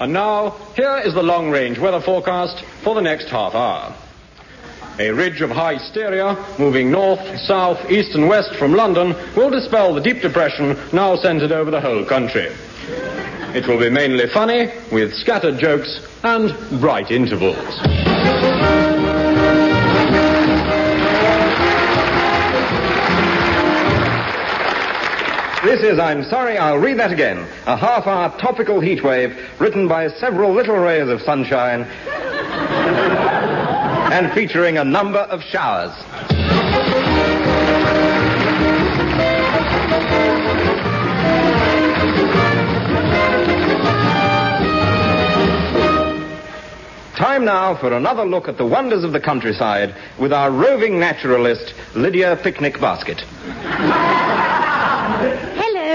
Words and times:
And 0.00 0.14
now, 0.14 0.56
here 0.74 0.96
is 1.04 1.12
the 1.12 1.22
long 1.22 1.50
range 1.50 1.78
weather 1.78 2.00
forecast 2.00 2.64
for 2.82 2.94
the 2.94 3.02
next 3.02 3.28
half 3.28 3.54
hour. 3.54 3.94
A 4.98 5.10
ridge 5.10 5.42
of 5.42 5.50
high 5.50 5.74
hysteria 5.74 6.42
moving 6.58 6.90
north, 6.90 7.20
south, 7.40 7.90
east, 7.90 8.14
and 8.14 8.26
west 8.26 8.54
from 8.56 8.72
London 8.72 9.14
will 9.36 9.50
dispel 9.50 9.92
the 9.92 10.00
deep 10.00 10.22
depression 10.22 10.78
now 10.94 11.16
centered 11.16 11.52
over 11.52 11.70
the 11.70 11.82
whole 11.82 12.06
country. 12.06 12.48
It 13.54 13.66
will 13.66 13.78
be 13.78 13.90
mainly 13.90 14.26
funny, 14.26 14.72
with 14.90 15.12
scattered 15.12 15.58
jokes 15.58 16.00
and 16.22 16.80
bright 16.80 17.10
intervals. 17.10 18.99
This 25.62 25.82
is, 25.82 25.98
I'm 25.98 26.24
sorry, 26.24 26.56
I'll 26.56 26.78
read 26.78 26.98
that 27.00 27.12
again. 27.12 27.46
A 27.66 27.76
half 27.76 28.06
hour 28.06 28.30
topical 28.38 28.80
heat 28.80 29.04
wave 29.04 29.36
written 29.60 29.88
by 29.88 30.08
several 30.08 30.54
little 30.54 30.76
rays 30.76 31.06
of 31.06 31.20
sunshine 31.20 31.82
and 34.10 34.32
featuring 34.32 34.78
a 34.78 34.84
number 34.84 35.18
of 35.18 35.42
showers. 35.42 35.92
Time 47.18 47.44
now 47.44 47.76
for 47.78 47.92
another 47.92 48.24
look 48.24 48.48
at 48.48 48.56
the 48.56 48.64
wonders 48.64 49.04
of 49.04 49.12
the 49.12 49.20
countryside 49.20 49.94
with 50.18 50.32
our 50.32 50.50
roving 50.50 50.98
naturalist, 50.98 51.74
Lydia 51.94 52.40
Picnic 52.42 52.80
Basket. 52.80 53.22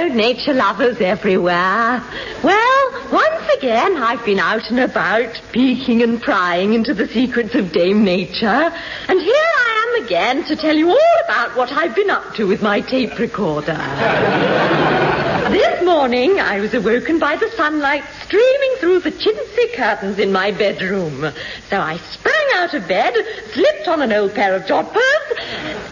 Hello, 0.05 0.17
nature 0.17 0.53
lovers 0.53 1.01
everywhere. 1.01 2.03
Well, 2.43 3.11
once 3.11 3.49
again, 3.57 3.97
I've 3.97 4.23
been 4.23 4.37
out 4.37 4.69
and 4.69 4.79
about, 4.79 5.41
peeking 5.51 6.03
and 6.03 6.21
prying 6.21 6.75
into 6.75 6.93
the 6.93 7.07
secrets 7.07 7.55
of 7.55 7.71
Dame 7.71 8.03
Nature. 8.03 8.45
And 8.45 9.19
here 9.19 9.35
I 9.35 9.95
am 9.97 10.05
again 10.05 10.43
to 10.45 10.55
tell 10.55 10.75
you 10.75 10.91
all 10.91 11.17
about 11.25 11.57
what 11.57 11.71
I've 11.71 11.95
been 11.95 12.11
up 12.11 12.35
to 12.35 12.45
with 12.45 12.61
my 12.61 12.81
tape 12.81 13.17
recorder. 13.17 13.73
this 15.49 15.83
morning, 15.83 16.39
I 16.39 16.59
was 16.59 16.75
awoken 16.75 17.17
by 17.17 17.35
the 17.35 17.49
sunlight 17.55 18.03
streaming 18.25 18.75
through 18.79 18.99
the 18.99 19.11
chintzy 19.11 19.73
curtains 19.75 20.19
in 20.19 20.31
my 20.31 20.51
bedroom. 20.51 21.31
So 21.71 21.81
I 21.81 21.97
sprang 21.97 22.47
out 22.53 22.75
of 22.75 22.87
bed, 22.87 23.15
slipped 23.53 23.87
on 23.87 24.03
an 24.03 24.13
old 24.13 24.35
pair 24.35 24.55
of 24.55 24.67
jodhpurs, 24.67 25.39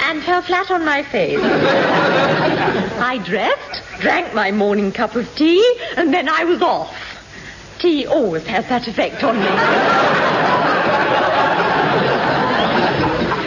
and 0.01 0.21
fell 0.23 0.43
flat 0.43 0.69
on 0.69 0.85
my 0.85 1.01
face. 1.01 1.39
I 1.43 3.17
dressed, 3.25 3.81
drank 4.03 4.33
my 4.33 4.51
morning 4.51 4.91
cup 4.91 5.15
of 5.15 5.33
tea, 5.33 5.63
and 5.95 6.13
then 6.13 6.27
I 6.27 6.43
was 6.43 6.61
off. 6.61 6.93
Tea 7.79 8.05
always 8.05 8.45
has 8.47 8.67
that 8.67 8.85
effect 8.85 9.23
on 9.23 9.39
me. 9.39 9.47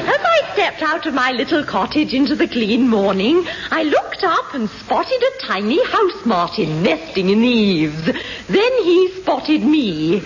As 0.09 0.21
I 0.25 0.51
stepped 0.55 0.83
out 0.83 1.05
of 1.05 1.13
my 1.13 1.33
little 1.33 1.63
cottage 1.63 2.15
into 2.15 2.35
the 2.35 2.49
clean 2.49 2.89
morning, 2.89 3.47
I 3.71 3.83
looked 3.83 4.25
up 4.25 4.55
and 4.55 4.71
spotted 4.71 5.23
a 5.23 5.47
tiny 5.47 5.85
house 5.85 6.25
martin 6.25 6.83
nesting 6.83 7.29
in 7.29 7.43
the 7.43 7.49
eaves. 7.49 8.07
Then 8.49 8.73
he 8.83 9.13
spotted 9.21 9.63
me. 9.63 10.21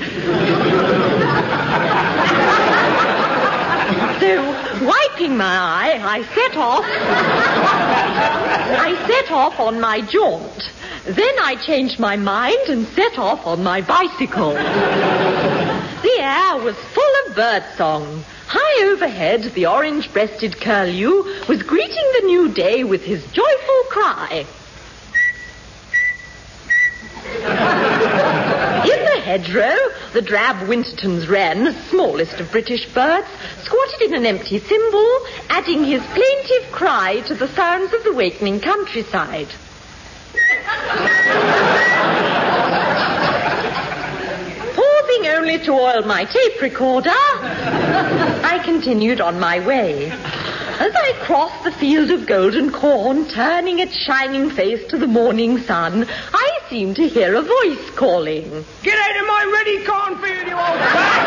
So, 4.21 4.43
wiping 4.87 5.37
my 5.37 5.57
eye, 5.57 5.99
I 6.01 6.23
set 6.35 6.57
off. 6.57 8.00
I 8.87 9.07
set 9.07 9.31
off 9.31 9.61
on 9.61 9.81
my 9.81 10.01
jaunt. 10.01 10.71
Then 11.05 11.35
I 11.41 11.57
changed 11.57 11.99
my 11.99 12.17
mind 12.17 12.69
and 12.69 12.87
set 12.89 13.19
off 13.19 13.47
on 13.47 13.63
my 13.63 13.81
bicycle. 13.81 14.51
The 14.51 16.17
air 16.19 16.57
was 16.63 16.77
full 16.77 17.15
of 17.27 17.37
birdsong. 17.37 18.25
High 18.47 18.85
overhead, 18.91 19.43
the 19.55 19.67
orange-breasted 19.67 20.61
curlew 20.61 21.25
was 21.49 21.63
greeting 21.63 22.13
the 22.21 22.27
new 22.27 22.49
day 22.49 22.85
with 22.85 23.03
his 23.03 23.25
joyful 23.33 23.83
cry. 23.91 24.47
Hedgerow, 29.31 29.77
the 30.13 30.23
drab 30.23 30.67
Winterton's 30.67 31.29
wren, 31.29 31.73
smallest 31.89 32.41
of 32.41 32.51
British 32.51 32.93
birds, 32.93 33.29
squatted 33.63 34.03
in 34.03 34.15
an 34.15 34.27
empty 34.27 34.59
thimble, 34.59 35.21
adding 35.49 35.85
his 35.85 36.03
plaintive 36.07 36.73
cry 36.73 37.21
to 37.29 37.37
the 37.37 37.47
sounds 37.47 37.95
of 37.95 38.03
the 38.03 38.13
wakening 38.13 38.59
countryside. 38.59 39.47
Pausing 44.75 45.27
only 45.29 45.61
to 45.61 45.75
oil 45.75 46.03
my 46.07 46.25
tape 46.25 46.61
recorder, 46.61 47.11
I 47.15 48.61
continued 48.65 49.21
on 49.21 49.39
my 49.39 49.65
way. 49.65 50.11
As 50.81 50.93
I 50.97 51.13
crossed 51.21 51.63
the 51.63 51.71
field 51.71 52.11
of 52.11 52.27
golden 52.27 52.73
corn, 52.73 53.29
turning 53.29 53.79
its 53.79 53.95
shining 53.97 54.51
face 54.51 54.85
to 54.89 54.99
the 54.99 55.07
morning 55.07 55.59
sun, 55.59 56.09
I 56.33 56.50
seemed 56.71 56.95
to 56.95 57.09
hear 57.09 57.35
a 57.35 57.43
voice 57.43 57.91
calling. 57.97 58.65
Get 58.85 58.97
out 58.97 59.21
of 59.21 59.27
my 59.27 59.45
ready 59.53 59.85
cornfield, 59.85 60.47
you 60.47 60.55
old 60.55 60.79
bat! 60.79 61.27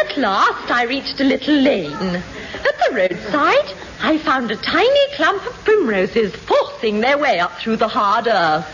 At 0.00 0.18
last, 0.18 0.70
I 0.72 0.82
reached 0.88 1.20
a 1.20 1.24
little 1.24 1.54
lane. 1.54 1.92
At 1.92 2.74
the 2.82 2.90
roadside, 2.96 3.74
I 4.00 4.18
found 4.18 4.50
a 4.50 4.56
tiny 4.56 5.14
clump 5.14 5.46
of 5.46 5.54
primroses 5.64 6.34
forcing 6.34 7.00
their 7.00 7.16
way 7.16 7.38
up 7.38 7.52
through 7.60 7.76
the 7.76 7.86
hard 7.86 8.26
earth. 8.26 8.66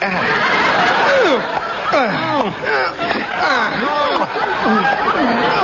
As 0.00 0.14
I 5.12 5.59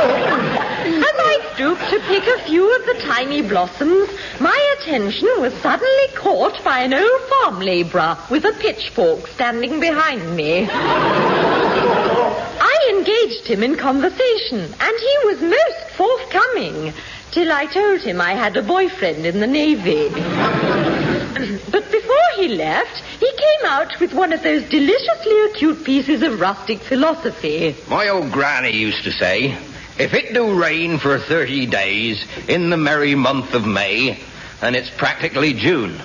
to 1.56 1.74
pick 2.06 2.26
a 2.26 2.38
few 2.44 2.76
of 2.76 2.84
the 2.84 3.00
tiny 3.06 3.40
blossoms, 3.40 4.10
my 4.40 4.76
attention 4.78 5.30
was 5.38 5.54
suddenly 5.54 6.08
caught 6.14 6.62
by 6.62 6.80
an 6.80 6.92
old 6.92 7.22
farm 7.22 7.60
labourer 7.60 8.18
with 8.30 8.44
a 8.44 8.52
pitchfork 8.52 9.26
standing 9.28 9.80
behind 9.80 10.36
me. 10.36 10.68
I 10.70 12.90
engaged 12.90 13.46
him 13.46 13.62
in 13.62 13.76
conversation, 13.76 14.60
and 14.60 14.98
he 14.98 15.18
was 15.24 15.40
most 15.40 15.96
forthcoming, 15.96 16.92
till 17.30 17.50
I 17.50 17.64
told 17.66 18.02
him 18.02 18.20
I 18.20 18.34
had 18.34 18.58
a 18.58 18.62
boyfriend 18.62 19.24
in 19.24 19.40
the 19.40 19.46
Navy. 19.46 20.08
but 21.70 21.90
before 21.90 22.28
he 22.36 22.48
left, 22.48 23.02
he 23.18 23.32
came 23.32 23.70
out 23.70 23.98
with 23.98 24.12
one 24.12 24.34
of 24.34 24.42
those 24.42 24.62
deliciously 24.68 25.46
acute 25.46 25.84
pieces 25.84 26.22
of 26.22 26.38
rustic 26.38 26.80
philosophy. 26.80 27.74
My 27.88 28.08
old 28.08 28.30
granny 28.30 28.76
used 28.76 29.04
to 29.04 29.10
say, 29.10 29.56
if 29.98 30.12
it 30.14 30.34
do 30.34 30.60
rain 30.60 30.98
for 30.98 31.18
30 31.18 31.66
days 31.66 32.24
in 32.48 32.70
the 32.70 32.76
merry 32.76 33.14
month 33.14 33.54
of 33.54 33.66
May, 33.66 34.18
then 34.60 34.74
it's 34.74 34.90
practically 34.90 35.54
June. 35.54 36.00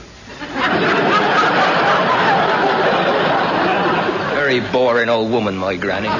Very 4.34 4.60
boring 4.72 5.10
old 5.10 5.32
woman, 5.32 5.58
my 5.58 5.76
granny. 5.76 6.08
As 6.08 6.16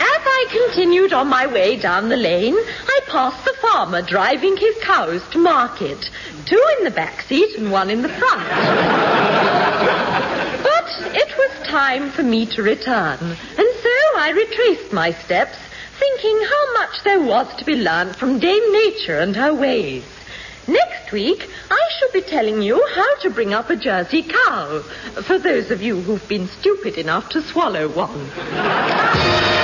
I 0.00 0.46
continued 0.50 1.12
on 1.12 1.28
my 1.28 1.46
way 1.46 1.76
down 1.76 2.08
the 2.08 2.16
lane, 2.16 2.56
I 2.56 3.00
passed 3.06 3.44
the 3.44 3.54
farmer 3.54 4.02
driving 4.02 4.56
his 4.56 4.76
cows 4.82 5.22
to 5.30 5.38
market, 5.38 6.10
two 6.44 6.64
in 6.78 6.84
the 6.84 6.90
back 6.90 7.22
seat 7.22 7.56
and 7.56 7.70
one 7.70 7.90
in 7.90 8.02
the 8.02 8.08
front. 8.08 8.48
But 10.62 11.14
it 11.14 11.36
was 11.36 11.68
time 11.68 12.10
for 12.10 12.22
me 12.22 12.46
to 12.46 12.62
return, 12.62 13.18
and 13.20 13.67
I 14.18 14.30
retraced 14.30 14.92
my 14.92 15.12
steps, 15.12 15.56
thinking 15.98 16.38
how 16.40 16.72
much 16.74 17.04
there 17.04 17.22
was 17.22 17.54
to 17.56 17.64
be 17.64 17.74
learned 17.74 18.16
from 18.16 18.40
Dame 18.40 18.72
Nature 18.72 19.20
and 19.20 19.36
her 19.36 19.54
ways. 19.54 20.04
Next 20.66 21.12
week, 21.12 21.48
I 21.70 21.80
shall 21.98 22.12
be 22.12 22.22
telling 22.22 22.60
you 22.60 22.84
how 22.94 23.20
to 23.20 23.30
bring 23.30 23.54
up 23.54 23.70
a 23.70 23.76
Jersey 23.76 24.24
cow, 24.24 24.82
for 25.24 25.38
those 25.38 25.70
of 25.70 25.82
you 25.82 26.00
who've 26.00 26.28
been 26.28 26.48
stupid 26.48 26.98
enough 26.98 27.28
to 27.30 27.42
swallow 27.42 27.88
one. 27.88 29.54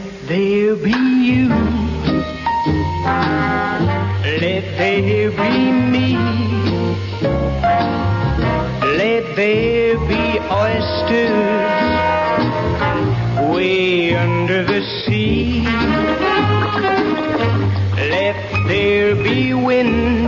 Let 0.00 0.28
there 0.28 0.76
be 0.76 0.96
you. 1.30 1.48
Let 4.40 4.64
there 4.78 5.30
be 5.30 5.72
me. 5.92 6.16
Let 8.96 9.36
there 9.36 9.98
be 10.08 10.38
oysters 10.64 11.20
way 13.52 14.14
under 14.14 14.64
the 14.64 14.80
sea. 15.04 15.64
Let 18.14 18.36
there 18.68 19.14
be 19.16 19.52
wind. 19.52 20.19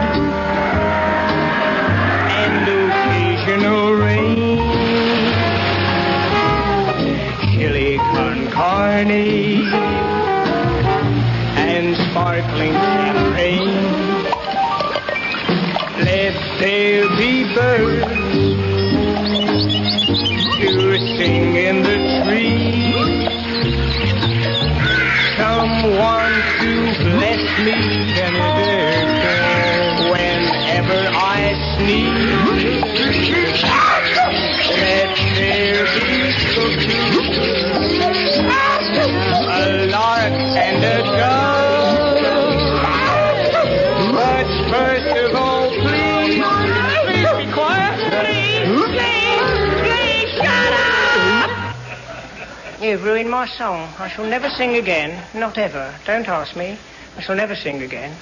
You've 53.03 53.11
ruined 53.11 53.31
my 53.31 53.49
song. 53.49 53.93
I 53.99 54.09
shall 54.09 54.27
never 54.27 54.49
sing 54.49 54.77
again. 54.77 55.27
Not 55.35 55.59
ever. 55.59 55.93
Don't 56.07 56.29
ask 56.29 56.55
me. 56.55 56.79
I 57.17 57.21
shall 57.21 57.35
never 57.35 57.57
sing 57.57 57.83
again. 57.83 58.15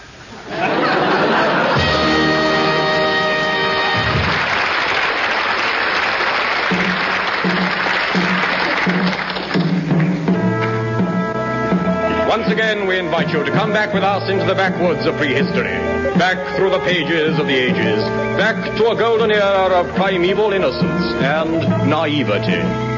Once 12.27 12.51
again, 12.51 12.89
we 12.89 12.99
invite 12.99 13.29
you 13.35 13.45
to 13.45 13.51
come 13.51 13.75
back 13.75 13.93
with 13.93 14.03
us 14.03 14.31
into 14.31 14.47
the 14.47 14.55
backwoods 14.55 15.05
of 15.05 15.15
prehistory. 15.17 15.77
Back 16.17 16.57
through 16.57 16.71
the 16.71 16.81
pages 16.81 17.39
of 17.39 17.47
the 17.47 17.55
ages. 17.55 18.03
Back 18.41 18.79
to 18.79 18.89
a 18.89 18.97
golden 18.97 19.31
era 19.31 19.85
of 19.85 19.95
primeval 19.95 20.55
innocence 20.55 21.05
and 21.21 21.91
naivety. 21.91 22.90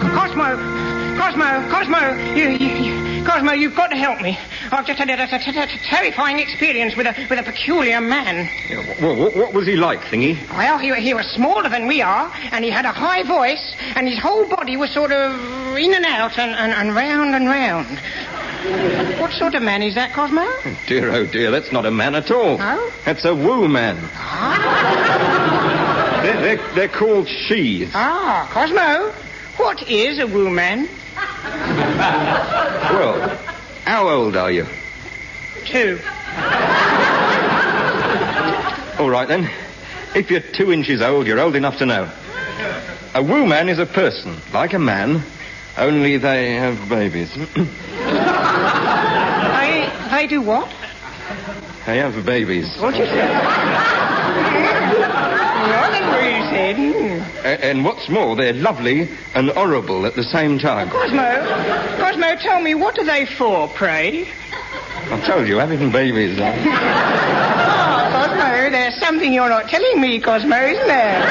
Cosmo, 0.00 0.56
Cosmo, 1.18 1.68
Cosmo, 1.70 2.34
you, 2.34 2.48
you, 2.50 3.24
Cosmo, 3.24 3.52
you've 3.52 3.76
got 3.76 3.88
to 3.88 3.96
help 3.96 4.20
me. 4.22 4.38
I've 4.72 4.86
just 4.86 4.98
had 4.98 5.10
a, 5.10 5.14
a- 5.14 5.26
a- 5.64 5.78
terrifying 5.84 6.38
experience 6.38 6.96
with 6.96 7.06
a 7.06 7.14
with 7.28 7.38
a 7.38 7.42
peculiar 7.42 8.00
man. 8.00 8.48
Well, 9.00 9.16
what, 9.16 9.36
what 9.36 9.52
was 9.52 9.66
he 9.66 9.76
like, 9.76 10.00
Thingy? 10.00 10.38
Well, 10.50 10.78
he, 10.78 10.94
he 10.94 11.12
was 11.14 11.26
smaller 11.26 11.68
than 11.68 11.86
we 11.86 12.00
are, 12.02 12.32
and 12.52 12.64
he 12.64 12.70
had 12.70 12.84
a 12.86 12.92
high 12.92 13.22
voice, 13.24 13.74
and 13.94 14.08
his 14.08 14.18
whole 14.18 14.48
body 14.48 14.76
was 14.76 14.90
sort 14.92 15.12
of 15.12 15.32
in 15.76 15.92
and 15.94 16.04
out 16.06 16.38
and, 16.38 16.52
and, 16.52 16.72
and 16.72 16.94
round 16.96 17.34
and 17.34 17.46
round. 17.46 18.00
What 19.20 19.32
sort 19.32 19.54
of 19.54 19.62
man 19.62 19.82
is 19.82 19.94
that, 19.94 20.12
Cosmo? 20.14 20.46
Dear, 20.86 21.10
oh 21.12 21.26
dear, 21.26 21.50
that's 21.50 21.72
not 21.72 21.84
a 21.86 21.90
man 21.90 22.14
at 22.14 22.30
all. 22.30 22.58
No? 22.58 22.90
That's 23.04 23.24
a 23.24 23.34
woo 23.34 23.68
man. 23.68 23.96
They're, 26.22 26.40
they're, 26.56 26.74
they're 26.74 26.88
called 26.88 27.26
she's. 27.28 27.90
Ah, 27.94 28.48
Cosmo, 28.52 29.10
what 29.60 29.88
is 29.88 30.18
a 30.18 30.26
woo 30.26 30.50
man? 30.50 30.88
Well, 32.90 33.28
how 33.84 34.08
old 34.08 34.36
are 34.36 34.50
you? 34.50 34.66
Two. 35.64 35.98
All 38.98 39.08
right 39.08 39.28
then. 39.28 39.48
If 40.14 40.30
you're 40.30 40.40
two 40.40 40.72
inches 40.72 41.00
old, 41.00 41.26
you're 41.26 41.38
old 41.38 41.54
enough 41.54 41.78
to 41.78 41.86
know. 41.86 42.10
A 43.14 43.22
woo 43.22 43.46
man 43.46 43.68
is 43.68 43.78
a 43.78 43.86
person, 43.86 44.36
like 44.52 44.72
a 44.72 44.78
man, 44.78 45.22
only 45.78 46.16
they 46.16 46.54
have 46.54 46.88
babies. 46.88 47.30
They, 49.60 49.88
they 50.10 50.26
do 50.26 50.42
what? 50.42 50.68
they 51.86 51.98
have 51.98 52.24
babies. 52.26 52.76
What 52.80 52.96
you 52.96 53.04
say? 53.04 54.79
Well, 56.10 56.46
then 56.46 56.76
what 56.76 57.06
you 57.06 57.20
said. 57.20 57.44
A- 57.44 57.64
and 57.64 57.84
what's 57.84 58.08
more, 58.08 58.36
they're 58.36 58.52
lovely 58.52 59.08
and 59.34 59.50
horrible 59.50 60.06
at 60.06 60.14
the 60.14 60.24
same 60.24 60.58
time. 60.58 60.90
Cosmo, 60.90 61.96
Cosmo, 61.98 62.34
tell 62.36 62.60
me, 62.60 62.74
what 62.74 62.98
are 62.98 63.04
they 63.04 63.26
for, 63.26 63.68
pray? 63.68 64.28
I 65.10 65.20
told 65.26 65.48
you, 65.48 65.58
having 65.58 65.90
babies. 65.90 66.38
uh, 66.38 66.52
Oh, 66.52 68.10
Cosmo, 68.12 68.70
there's 68.70 68.98
something 69.00 69.32
you're 69.32 69.48
not 69.48 69.68
telling 69.68 70.00
me, 70.00 70.20
Cosmo, 70.20 70.56
isn't 70.56 70.86
there? 70.86 71.22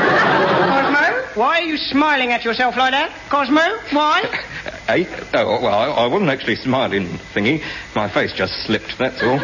Cosmo, 0.70 1.40
why 1.40 1.60
are 1.60 1.64
you 1.64 1.78
smiling 1.78 2.31
at 2.31 2.44
yourself 2.44 2.76
like 2.78 2.92
that? 2.92 3.12
Cosmo, 3.30 3.62
why? 3.92 4.22
eh? 4.88 5.06
Oh, 5.34 5.62
well, 5.62 5.68
I, 5.74 5.86
I 6.04 6.08
wasn't 6.08 6.30
actually 6.31 6.56
smiling, 6.56 7.08
thingy. 7.34 7.64
My 7.96 8.10
face 8.10 8.34
just 8.34 8.54
slipped, 8.66 8.98
that's 8.98 9.22
all. 9.24 9.40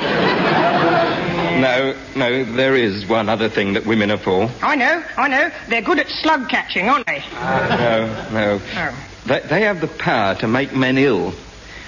No, 1.62 1.96
no, 2.16 2.44
there 2.56 2.75
is 2.75 3.06
one 3.07 3.30
other 3.30 3.50
thing 3.50 3.74
that 3.74 3.86
women 3.86 4.12
are 4.12 4.18
for. 4.18 4.50
I 4.62 4.75
know, 4.75 5.04
I 5.18 5.28
know. 5.28 5.50
They're 5.69 5.81
good 5.81 6.00
at 6.00 6.07
slug 6.07 6.50
catching, 6.50 6.88
aren't 6.90 7.06
they? 7.07 7.19
No, 7.34 8.30
no. 8.31 8.60
Oh. 8.75 8.94
They, 9.25 9.40
they 9.50 9.62
have 9.62 9.81
the 9.81 9.88
power 9.88 10.36
to 10.36 10.48
make 10.48 10.74
men 10.75 10.98
ill. 10.98 11.34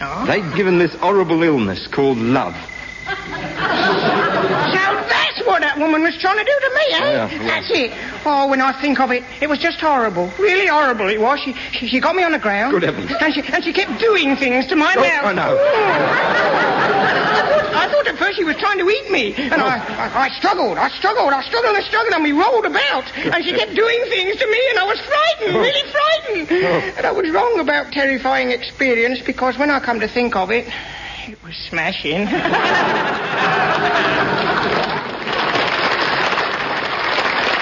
Oh. 0.01 0.25
They've 0.25 0.55
given 0.55 0.79
this 0.79 0.93
horrible 0.95 1.41
illness 1.43 1.87
called 1.87 2.17
love. 2.17 2.55
So 3.07 3.13
that's 5.07 5.39
what 5.45 5.61
that 5.61 5.77
woman 5.77 6.01
was 6.03 6.17
trying 6.19 6.37
to 6.37 6.43
do 6.43 6.51
to 6.59 6.69
me, 6.75 6.81
eh? 6.93 7.11
Yeah. 7.11 7.27
That's 7.47 7.69
it. 7.71 7.91
Oh, 8.25 8.47
when 8.49 8.59
I 8.61 8.73
think 8.81 8.99
of 8.99 9.11
it, 9.11 9.23
it 9.41 9.47
was 9.47 9.59
just 9.59 9.79
horrible. 9.79 10.29
Really 10.39 10.67
horrible 10.67 11.07
it 11.07 11.19
was. 11.21 11.39
She, 11.39 11.53
she, 11.71 11.87
she 11.87 11.99
got 12.01 12.15
me 12.15 12.23
on 12.23 12.31
the 12.33 12.39
ground. 12.39 12.73
Good 12.73 12.83
heavens. 12.83 13.11
And 13.21 13.33
she, 13.33 13.41
and 13.53 13.63
she 13.63 13.71
kept 13.73 13.99
doing 13.99 14.35
things 14.35 14.67
to 14.67 14.75
my 14.75 14.93
Oh, 14.97 15.01
mouth. 15.01 15.25
I 15.25 15.33
know. 15.33 15.55
I 17.87 17.91
thought 17.91 18.07
at 18.07 18.17
first 18.17 18.37
she 18.37 18.43
was 18.43 18.57
trying 18.57 18.79
to 18.79 18.89
eat 18.89 19.09
me. 19.09 19.33
And 19.35 19.53
I, 19.61 19.77
I, 19.79 20.25
I 20.27 20.29
struggled, 20.37 20.77
I 20.77 20.89
struggled, 20.89 21.31
I 21.31 21.41
struggled 21.47 21.75
and 21.75 21.85
struggled, 21.85 22.13
and 22.13 22.23
we 22.23 22.33
rolled 22.33 22.65
about. 22.65 23.05
And 23.17 23.43
she 23.45 23.53
kept 23.53 23.73
doing 23.75 23.99
things 24.09 24.35
to 24.35 24.45
me, 24.47 24.59
and 24.71 24.79
I 24.79 24.83
was 24.85 24.99
frightened, 24.99 25.55
Oh. 25.55 25.59
really 25.61 25.91
frightened. 25.91 26.47
Oh. 26.51 26.97
And 26.97 27.05
I 27.05 27.11
was 27.11 27.29
wrong 27.31 27.59
about 27.59 27.91
terrifying 27.93 28.51
experience 28.51 29.21
because 29.21 29.57
when 29.57 29.69
I 29.71 29.79
come 29.79 29.99
to 30.01 30.07
think 30.07 30.35
of 30.35 30.51
it, 30.51 30.67
it 31.27 31.41
was 31.43 31.55
smashing. 31.69 32.27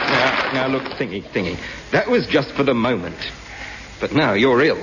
Now, 0.05 0.51
now 0.53 0.67
look, 0.67 0.83
thingy, 0.97 1.21
thingy. 1.23 1.57
That 1.91 2.07
was 2.07 2.25
just 2.27 2.51
for 2.51 2.63
the 2.63 2.73
moment. 2.73 3.17
But 3.99 4.13
now 4.13 4.33
you're 4.33 4.61
ill. 4.61 4.79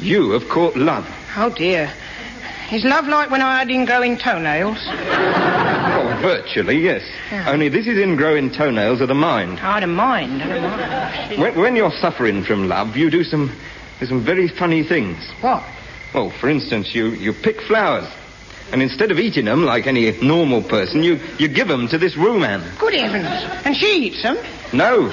You 0.00 0.30
have 0.32 0.48
caught 0.48 0.76
love. 0.76 1.06
oh, 1.36 1.50
dear. 1.50 1.92
Is 2.72 2.82
love 2.82 3.06
like 3.06 3.30
when 3.30 3.42
I 3.42 3.58
had 3.60 3.68
ingrowing 3.68 4.18
toenails? 4.18 4.78
Oh, 4.88 6.18
virtually, 6.20 6.78
yes. 6.78 7.02
Only 7.46 7.68
this 7.68 7.86
is 7.86 7.96
ingrowing 7.96 8.52
toenails 8.56 9.00
of 9.00 9.06
the 9.06 9.14
mind. 9.14 9.60
I 9.60 9.78
don't 9.78 9.94
mind. 9.94 10.42
I 10.42 10.58
mind. 10.58 11.40
When, 11.40 11.54
when 11.56 11.76
you're 11.76 11.92
suffering 11.92 12.42
from 12.42 12.68
love, 12.68 12.96
you 12.96 13.08
do 13.08 13.22
some, 13.22 13.52
some 14.04 14.20
very 14.20 14.48
funny 14.48 14.82
things. 14.82 15.16
What? 15.40 15.62
Well, 16.12 16.30
for 16.30 16.48
instance, 16.48 16.92
you, 16.92 17.10
you 17.10 17.32
pick 17.32 17.60
flowers. 17.60 18.08
And 18.72 18.82
instead 18.82 19.12
of 19.12 19.20
eating 19.20 19.44
them 19.44 19.64
like 19.64 19.86
any 19.86 20.10
normal 20.20 20.60
person, 20.60 21.04
you, 21.04 21.20
you 21.38 21.46
give 21.46 21.68
them 21.68 21.86
to 21.86 21.98
this 21.98 22.16
man. 22.16 22.64
Good 22.78 22.94
heavens. 22.94 23.26
And 23.64 23.76
she 23.76 24.06
eats 24.06 24.22
them? 24.22 24.36
No. 24.72 25.06
no. 25.06 25.12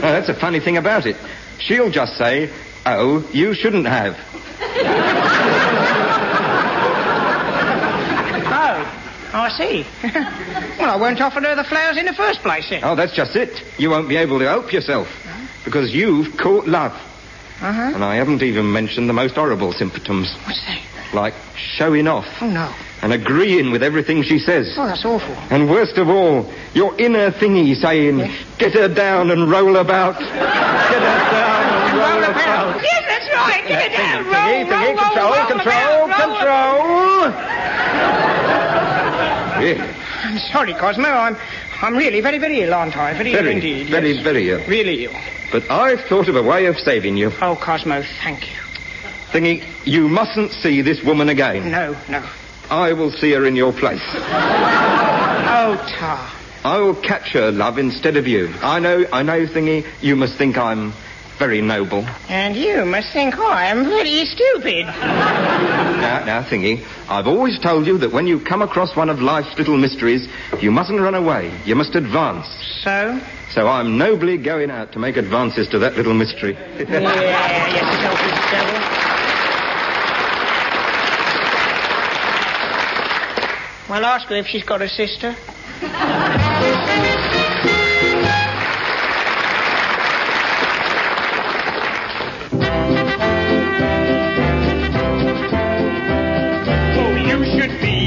That's 0.00 0.28
a 0.28 0.34
funny 0.34 0.60
thing 0.60 0.76
about 0.76 1.04
it. 1.04 1.16
She'll 1.58 1.90
just 1.90 2.16
say, 2.16 2.48
oh, 2.84 3.28
you 3.32 3.54
shouldn't 3.54 3.86
have. 3.86 4.16
Oh, 8.68 9.25
I 9.38 9.50
see. 9.50 9.86
well, 10.78 10.90
I 10.90 10.96
won't 10.96 11.20
offer 11.20 11.40
her 11.40 11.54
the 11.54 11.64
flowers 11.64 11.96
in 11.98 12.06
the 12.06 12.14
first 12.14 12.40
place 12.40 12.68
then. 12.70 12.82
Oh, 12.84 12.94
that's 12.96 13.12
just 13.14 13.36
it. 13.36 13.62
You 13.78 13.90
won't 13.90 14.08
be 14.08 14.16
able 14.16 14.38
to 14.38 14.46
help 14.46 14.72
yourself. 14.72 15.08
Because 15.64 15.92
you've 15.94 16.36
caught 16.38 16.66
love. 16.66 16.92
Uh-huh. 17.60 17.92
And 17.94 18.04
I 18.04 18.16
haven't 18.16 18.42
even 18.42 18.70
mentioned 18.72 19.08
the 19.08 19.12
most 19.14 19.34
horrible 19.34 19.72
symptoms. 19.72 20.32
What's 20.44 20.64
that? 20.66 20.80
Like 21.14 21.34
showing 21.56 22.08
off 22.08 22.26
Oh, 22.42 22.48
no. 22.50 22.72
and 23.02 23.12
agreeing 23.12 23.70
with 23.70 23.82
everything 23.82 24.22
she 24.22 24.38
says. 24.38 24.74
Oh, 24.76 24.86
that's 24.86 25.04
awful. 25.04 25.34
And 25.50 25.70
worst 25.70 25.96
of 25.98 26.08
all, 26.08 26.50
your 26.74 26.98
inner 27.00 27.30
thingy 27.30 27.74
saying, 27.76 28.18
get 28.58 28.72
her 28.74 28.88
down 28.88 29.30
and 29.30 29.50
roll 29.50 29.76
about. 29.76 30.18
Get 30.20 30.28
her 30.28 31.30
down 31.30 31.88
and 31.88 31.98
roll, 31.98 32.24
about. 32.30 32.82
Yes, 32.82 33.04
that's 33.06 33.28
right. 33.34 33.64
Get 33.68 33.92
it 33.92 33.96
down. 33.96 34.24
Roll, 34.24 34.34
Thingy, 34.34 34.70
roll, 34.70 34.94
thingy, 34.94 35.16
roll, 35.16 35.46
control, 35.46 35.98
roll 36.00 36.08
control, 36.08 36.36
about, 36.36 36.46
roll 36.46 38.36
I'm 39.56 40.38
sorry, 40.52 40.74
Cosmo. 40.74 41.08
I'm, 41.08 41.36
I'm 41.82 41.96
really 41.96 42.20
very, 42.20 42.38
very 42.38 42.60
ill, 42.60 42.74
aren't 42.74 42.96
I? 42.96 43.14
Very, 43.14 43.32
ill 43.32 43.46
indeed. 43.46 43.88
very, 43.88 44.12
yes. 44.12 44.22
very 44.24 44.50
ill. 44.50 44.66
Really 44.66 45.04
ill. 45.04 45.12
But 45.52 45.70
I've 45.70 46.00
thought 46.02 46.28
of 46.28 46.36
a 46.36 46.42
way 46.42 46.66
of 46.66 46.76
saving 46.78 47.16
you. 47.16 47.32
Oh, 47.40 47.56
Cosmo, 47.56 48.02
thank 48.22 48.50
you. 48.50 48.56
Thingy, 49.30 49.64
you 49.84 50.08
mustn't 50.08 50.52
see 50.52 50.82
this 50.82 51.02
woman 51.02 51.28
again. 51.28 51.70
No, 51.70 51.96
no. 52.08 52.28
I 52.70 52.92
will 52.92 53.10
see 53.12 53.32
her 53.32 53.44
in 53.46 53.56
your 53.56 53.72
place. 53.72 54.02
Oh, 54.04 55.94
Tar. 55.98 56.32
I 56.64 56.78
will 56.78 56.94
catch 56.94 57.32
her, 57.32 57.52
love, 57.52 57.78
instead 57.78 58.16
of 58.16 58.26
you. 58.26 58.52
I 58.60 58.80
know, 58.80 59.04
I 59.12 59.22
know, 59.22 59.46
Thingy, 59.46 59.86
you 60.00 60.16
must 60.16 60.36
think 60.36 60.58
I'm 60.58 60.92
very 61.38 61.60
noble. 61.60 62.04
And 62.28 62.56
you 62.56 62.84
must 62.84 63.12
think 63.12 63.38
I 63.38 63.66
am 63.66 63.84
very 63.84 64.24
stupid. 64.24 64.86
Now, 64.86 66.24
now, 66.24 66.42
Thingy, 66.42 66.84
I've 67.08 67.26
always 67.26 67.58
told 67.58 67.86
you 67.86 67.98
that 67.98 68.12
when 68.12 68.26
you 68.26 68.40
come 68.40 68.62
across 68.62 68.96
one 68.96 69.10
of 69.10 69.20
life's 69.20 69.56
little 69.58 69.76
mysteries, 69.76 70.28
you 70.60 70.70
mustn't 70.70 71.00
run 71.00 71.14
away. 71.14 71.52
You 71.64 71.74
must 71.74 71.94
advance. 71.94 72.46
So? 72.82 73.20
So 73.50 73.68
I'm 73.68 73.98
nobly 73.98 74.38
going 74.38 74.70
out 74.70 74.92
to 74.92 74.98
make 74.98 75.16
advances 75.16 75.68
to 75.68 75.78
that 75.80 75.96
little 75.96 76.14
mystery. 76.14 76.56
Yeah, 76.78 77.66
yes, 77.68 77.84
selfish 78.00 78.50
devil. 78.50 79.06
Well, 83.88 84.04
ask 84.04 84.26
her 84.28 84.36
if 84.36 84.46
she's 84.46 84.64
got 84.64 84.82
a 84.82 84.88
sister. 84.88 85.34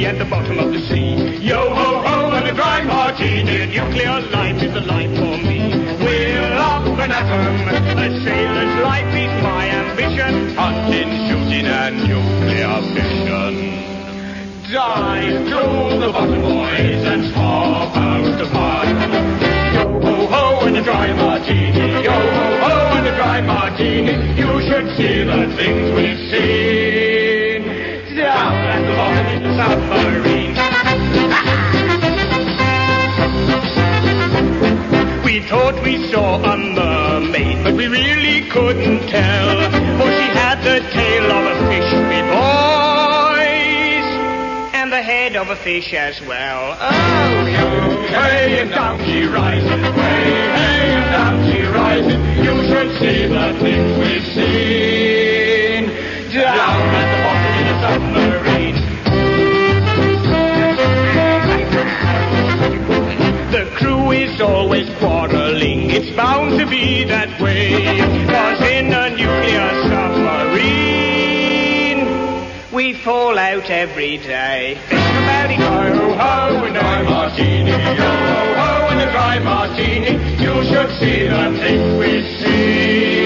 At 0.09 0.17
the 0.17 0.25
bottom 0.25 0.57
of 0.57 0.73
the 0.73 0.81
sea. 0.89 1.37
Yo 1.37 1.61
ho 1.69 2.01
ho, 2.01 2.31
and 2.33 2.47
a 2.47 2.53
dry 2.53 2.81
martini. 2.81 3.69
Nuclear 3.69 4.17
life 4.33 4.57
is 4.57 4.73
the 4.73 4.81
life 4.81 5.13
for 5.21 5.37
me. 5.37 5.61
We're 6.01 6.57
off 6.57 6.81
an 6.97 7.11
atom. 7.13 7.55
A 7.93 8.09
sailor's 8.25 8.75
life 8.81 9.13
is 9.13 9.33
my 9.45 9.69
ambition. 9.69 10.55
Hunting, 10.57 11.13
shooting, 11.29 11.67
and 11.69 11.95
nuclear 12.09 12.73
fission. 12.97 13.53
Dive 14.73 15.45
to 15.45 15.61
the 16.01 16.09
bottom, 16.11 16.41
boys, 16.41 17.03
and 17.05 17.31
swap 17.31 17.93
out 17.93 18.33
the 18.41 18.47
fun. 18.49 18.89
Yo 19.77 19.85
ho 20.01 20.15
ho, 20.25 20.65
and 20.65 20.77
a 20.77 20.81
dry 20.81 21.13
martini. 21.13 22.01
Yo 22.01 22.17
ho 22.17 22.47
ho, 22.65 22.97
and 22.97 23.05
a 23.05 23.13
dry 23.15 23.41
martini. 23.41 24.17
You 24.41 24.57
should 24.65 24.89
see 24.97 25.21
the 25.21 25.53
things 25.53 25.88
fish 45.63 45.93
as 45.93 46.19
well. 46.21 46.77
Oh, 46.79 47.45
you 47.45 48.07
hey, 48.07 48.61
and 48.61 48.69
down 48.71 48.99
she 49.05 49.23
rises, 49.25 49.69
way, 49.69 50.23
hey, 50.55 50.93
and 50.95 51.11
down 51.11 51.51
she 51.51 51.61
rises. 51.63 52.17
You 52.37 52.63
should 52.63 52.91
see 52.99 53.27
the 53.27 53.53
things 53.59 53.97
we've 53.99 54.25
seen. 54.33 55.85
Down 56.33 56.81
at 56.95 57.07
the 57.11 57.19
bottom 57.25 57.53
in 57.59 57.67
a 57.67 57.75
submarine. 57.83 58.77
The 63.51 63.63
crew 63.77 64.11
is 64.11 64.39
always 64.41 64.89
quarreling. 64.99 65.89
It's 65.91 66.15
bound 66.15 66.59
to 66.59 66.65
be 66.69 67.03
that 67.05 67.41
way. 67.41 68.28
We 72.79 72.93
fall 72.93 73.37
out 73.37 73.69
every 73.69 74.15
day. 74.19 74.75
Think 74.87 75.01
about 75.01 75.51
it. 75.51 75.59
Ho, 75.59 76.13
ho, 76.15 76.63
and 76.63 76.77
a 76.77 77.03
martini. 77.09 77.71
Ho, 77.71 77.75
ho, 77.75 78.87
and 78.91 79.01
a 79.01 79.11
dry 79.11 79.37
martini. 79.39 80.13
You 80.41 80.63
should 80.63 80.89
see 80.97 81.27
the 81.27 81.59
things 81.59 81.99
we 81.99 82.21
see. 82.39 83.18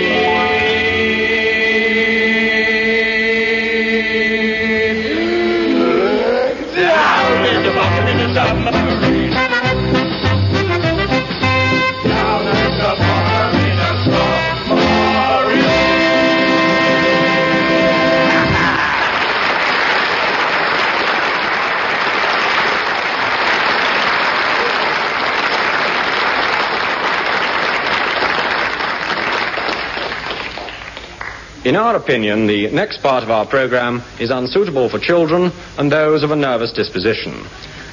In 31.65 31.77
our 31.77 31.95
opinion, 31.95 32.45
the 32.47 32.69
next 32.71 33.01
part 33.01 33.23
of 33.23 33.31
our 33.31 33.45
program 33.45 34.03
is 34.19 34.31
unsuitable 34.31 34.89
for 34.89 34.99
children 34.99 35.49
and 35.77 35.89
those 35.89 36.21
of 36.21 36.31
a 36.31 36.35
nervous 36.35 36.73
disposition. 36.73 37.45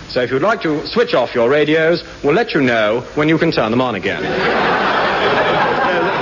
So 0.09 0.23
if 0.23 0.33
you'd 0.33 0.43
like 0.43 0.61
to 0.63 0.85
switch 0.89 1.15
off 1.15 1.37
your 1.37 1.49
radios, 1.49 2.03
we'll 2.25 2.35
let 2.35 2.53
you 2.53 2.63
know 2.63 3.03
when 3.15 3.29
you 3.29 3.39
can 3.39 3.53
turn 3.53 3.71
them 3.71 3.81
on 3.81 3.95
again. 3.95 4.23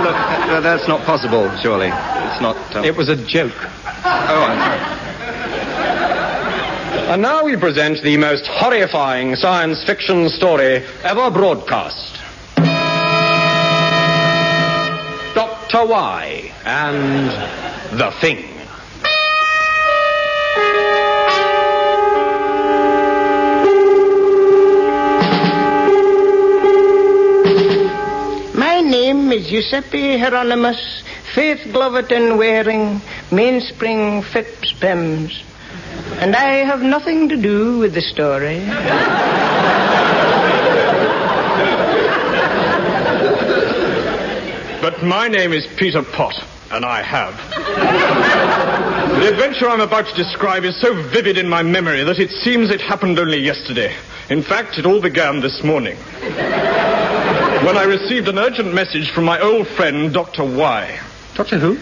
Look, 0.02 0.14
uh, 0.14 0.60
that's 0.60 0.86
not 0.88 1.06
possible, 1.06 1.50
surely. 1.62 1.86
It's 1.86 2.40
not. 2.42 2.76
Um... 2.76 2.84
It 2.84 2.94
was 2.94 3.08
a 3.08 3.16
joke. 3.16 3.56
Oh, 3.56 4.44
I'm 4.46 4.58
sorry. 4.58 4.98
And 7.08 7.22
now 7.22 7.44
we 7.44 7.56
present 7.56 8.02
the 8.02 8.18
most 8.18 8.46
horrifying 8.46 9.36
science 9.36 9.82
fiction 9.84 10.28
story 10.28 10.84
ever 11.02 11.30
broadcast. 11.30 12.16
Dr. 15.34 15.86
Why 15.86 16.47
and 16.68 17.30
the 17.98 18.10
Thing. 18.20 18.44
My 28.54 28.82
name 28.82 29.32
is 29.32 29.48
Giuseppe 29.48 30.18
Hieronymus, 30.18 31.02
Faith 31.34 31.60
Gloverton 31.68 32.37
wearing, 32.37 33.00
mainspring 33.32 34.20
Phipps 34.22 34.75
Pems. 34.75 35.42
And 36.20 36.37
I 36.37 36.66
have 36.66 36.82
nothing 36.82 37.30
to 37.30 37.37
do 37.38 37.78
with 37.78 37.94
the 37.94 38.02
story. 38.02 38.58
But 44.82 45.02
my 45.02 45.28
name 45.28 45.52
is 45.52 45.66
Peter 45.76 46.02
Pott, 46.02 46.34
and 46.70 46.84
I 46.84 47.02
have. 47.02 47.37
the 49.20 49.28
adventure 49.28 49.68
I'm 49.68 49.80
about 49.80 50.06
to 50.06 50.14
describe 50.14 50.64
is 50.64 50.80
so 50.80 50.94
vivid 51.10 51.38
in 51.38 51.48
my 51.48 51.62
memory 51.62 52.04
that 52.04 52.18
it 52.18 52.30
seems 52.30 52.70
it 52.70 52.80
happened 52.80 53.18
only 53.18 53.38
yesterday. 53.38 53.94
In 54.30 54.42
fact, 54.42 54.78
it 54.78 54.87
all 54.87 55.00
began 55.00 55.40
this 55.40 55.62
morning. 55.64 55.96
when 56.26 57.76
I 57.76 57.84
received 57.84 58.28
an 58.28 58.38
urgent 58.38 58.75
message 58.75 59.10
from 59.10 59.25
my 59.25 59.40
old 59.40 59.66
friend, 59.68 60.12
Dr. 60.12 60.44
Why. 60.44 61.00
Doctor 61.34 61.58
Who? 61.58 61.78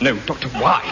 No, 0.00 0.16
Dr. 0.26 0.48
Why. 0.48 0.82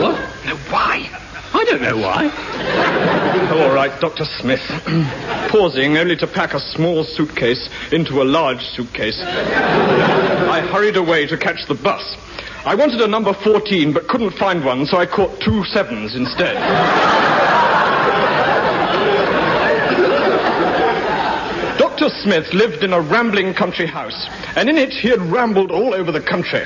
What? 0.00 0.18
No, 0.46 0.58
Y. 0.72 1.10
I 1.54 1.64
don't 1.64 1.82
know 1.82 1.96
why. 1.96 3.17
All 3.58 3.74
right, 3.74 4.00
Dr. 4.00 4.24
Smith. 4.24 4.62
Pausing 5.50 5.98
only 5.98 6.14
to 6.18 6.28
pack 6.28 6.54
a 6.54 6.60
small 6.60 7.02
suitcase 7.02 7.68
into 7.90 8.22
a 8.22 8.24
large 8.24 8.62
suitcase. 8.62 9.18
I 9.20 10.60
hurried 10.72 10.96
away 10.96 11.26
to 11.26 11.36
catch 11.36 11.66
the 11.66 11.74
bus. 11.74 12.16
I 12.64 12.76
wanted 12.76 13.00
a 13.00 13.08
number 13.08 13.34
14 13.34 13.92
but 13.92 14.06
couldn't 14.06 14.34
find 14.34 14.64
one, 14.64 14.86
so 14.86 14.98
I 14.98 15.06
caught 15.06 15.40
two 15.40 15.64
sevens 15.64 16.14
instead. 16.14 16.54
Dr. 21.78 22.10
Smith 22.22 22.54
lived 22.54 22.84
in 22.84 22.92
a 22.92 23.00
rambling 23.00 23.54
country 23.54 23.86
house, 23.86 24.28
and 24.54 24.68
in 24.68 24.78
it 24.78 24.90
he 24.90 25.08
had 25.08 25.20
rambled 25.20 25.72
all 25.72 25.94
over 25.94 26.12
the 26.12 26.20
country. 26.20 26.64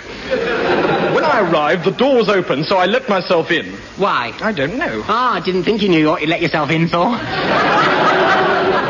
When 1.32 1.46
I 1.46 1.50
arrived, 1.50 1.84
the 1.86 1.92
door 1.92 2.16
was 2.16 2.28
open, 2.28 2.62
so 2.64 2.76
I 2.76 2.84
let 2.84 3.08
myself 3.08 3.50
in. 3.50 3.72
Why? 3.96 4.36
I 4.42 4.52
don't 4.52 4.76
know. 4.76 5.02
Ah, 5.08 5.36
I 5.36 5.40
didn't 5.40 5.64
think 5.64 5.80
you 5.80 5.88
knew 5.88 6.08
what 6.08 6.20
you 6.20 6.26
let 6.28 6.42
yourself 6.42 6.68
in 6.70 6.88
for. 6.88 7.06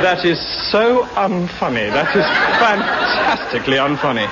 That 0.02 0.24
is 0.24 0.40
so 0.72 1.04
unfunny. 1.14 1.88
That 1.92 2.10
is 2.16 2.24
fantastically 2.58 3.76
unfunny. 3.76 4.26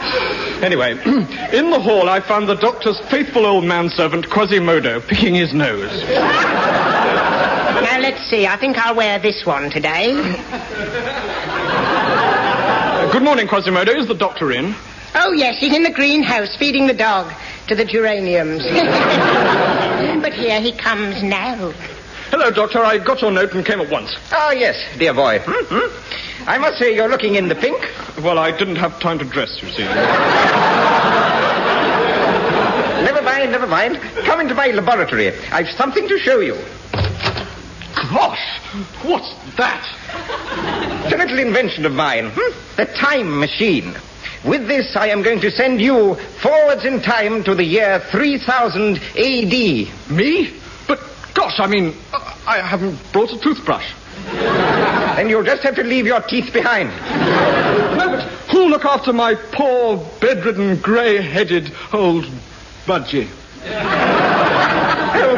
Anyway, 0.64 0.92
in 1.56 1.70
the 1.70 1.78
hall 1.78 2.08
I 2.08 2.18
found 2.18 2.48
the 2.48 2.56
doctor's 2.56 2.98
faithful 3.08 3.46
old 3.46 3.62
manservant, 3.62 4.28
Quasimodo, 4.28 5.00
picking 5.06 5.36
his 5.36 5.54
nose. 5.54 6.02
Now, 6.10 8.00
let's 8.00 8.28
see. 8.28 8.48
I 8.48 8.56
think 8.56 8.78
I'll 8.78 8.96
wear 8.96 9.20
this 9.20 9.46
one 9.46 9.70
today. 9.70 10.14
Uh, 12.90 13.12
good 13.12 13.22
morning, 13.22 13.46
Quasimodo. 13.46 13.96
Is 13.96 14.08
the 14.08 14.14
doctor 14.14 14.50
in? 14.50 14.74
Oh, 15.14 15.32
yes, 15.32 15.58
he's 15.60 15.74
in 15.74 15.84
the 15.84 15.92
greenhouse 15.92 16.56
feeding 16.56 16.88
the 16.88 16.94
dog. 16.94 17.32
To 17.70 17.76
the 17.76 17.84
geraniums. 17.84 18.64
but 20.22 20.32
here 20.32 20.60
he 20.60 20.72
comes 20.72 21.22
now. 21.22 21.70
Hello, 22.30 22.50
Doctor. 22.50 22.80
I 22.80 22.98
got 22.98 23.22
your 23.22 23.30
note 23.30 23.54
and 23.54 23.64
came 23.64 23.80
at 23.80 23.88
once. 23.88 24.12
Oh, 24.32 24.50
yes, 24.50 24.76
dear 24.98 25.14
boy. 25.14 25.38
Hmm? 25.44 26.48
I 26.48 26.58
must 26.58 26.80
say 26.80 26.92
you're 26.92 27.08
looking 27.08 27.36
in 27.36 27.46
the 27.46 27.54
pink. 27.54 27.78
Well, 28.24 28.40
I 28.40 28.50
didn't 28.50 28.74
have 28.74 28.98
time 28.98 29.20
to 29.20 29.24
dress, 29.24 29.62
you 29.62 29.68
see. 29.68 29.84
Never 33.04 33.22
mind, 33.22 33.52
never 33.52 33.68
mind. 33.68 34.00
Come 34.24 34.40
into 34.40 34.56
my 34.56 34.66
laboratory. 34.72 35.28
I've 35.52 35.68
something 35.68 36.08
to 36.08 36.18
show 36.18 36.40
you. 36.40 36.56
Gosh, 38.10 38.58
what's 39.04 39.32
that? 39.58 39.86
It's 41.04 41.14
a 41.14 41.16
little 41.16 41.38
invention 41.38 41.86
of 41.86 41.92
mine. 41.92 42.32
Hmm? 42.34 42.52
The 42.76 42.86
time 42.86 43.38
machine. 43.38 43.94
With 44.44 44.68
this, 44.68 44.96
I 44.96 45.08
am 45.08 45.22
going 45.22 45.40
to 45.40 45.50
send 45.50 45.80
you 45.82 46.14
forwards 46.14 46.84
in 46.84 47.02
time 47.02 47.44
to 47.44 47.54
the 47.54 47.64
year 47.64 48.00
3000 48.10 48.96
AD. 48.96 50.10
Me? 50.10 50.54
But, 50.88 51.00
gosh, 51.34 51.60
I 51.60 51.66
mean, 51.66 51.94
I 52.46 52.58
haven't 52.58 52.98
brought 53.12 53.32
a 53.32 53.38
toothbrush. 53.38 53.92
Then 54.24 55.28
you'll 55.28 55.44
just 55.44 55.62
have 55.62 55.74
to 55.76 55.84
leave 55.84 56.06
your 56.06 56.22
teeth 56.22 56.52
behind. 56.52 56.88
No, 57.98 58.08
but 58.08 58.22
who'll 58.50 58.70
look 58.70 58.86
after 58.86 59.12
my 59.12 59.34
poor, 59.34 59.98
bedridden, 60.20 60.76
grey-headed 60.80 61.72
old 61.92 62.24
budgie? 62.86 63.28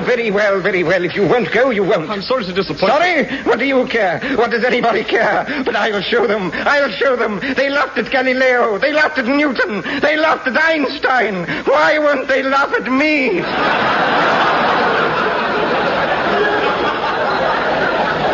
Very 0.05 0.31
well, 0.31 0.61
very 0.61 0.83
well. 0.83 1.05
If 1.05 1.15
you 1.15 1.27
won't 1.27 1.53
go, 1.53 1.71
you 1.71 1.85
won't. 1.85 2.11
I'm 2.11 2.23
sorry 2.23 2.45
to 2.45 2.53
disappoint 2.53 2.91
Sorry? 2.91 3.25
What 3.45 3.59
do 3.59 3.65
you 3.65 3.87
care? 3.87 4.21
What 4.37 4.51
does 4.51 4.65
anybody 4.65 5.05
care? 5.05 5.45
But 5.65 5.77
I 5.77 5.91
will 5.91 6.03
show 6.03 6.27
them. 6.27 6.51
I 6.53 6.81
will 6.81 6.93
show 6.93 7.17
them. 7.17 7.41
They 7.57 7.71
laughed 7.71 7.99
at 7.99 8.11
Galileo. 8.11 8.79
They 8.79 8.93
laughed 8.93 9.19
at 9.19 9.27
Newton. 9.27 9.83
They 10.01 10.17
laughed 10.17 10.49
at 10.49 10.57
Einstein. 10.57 11.47
Why 11.65 11.99
won't 11.99 12.29
they 12.29 12.43
laugh 12.43 12.73
at 12.75 12.91
me? 12.91 13.41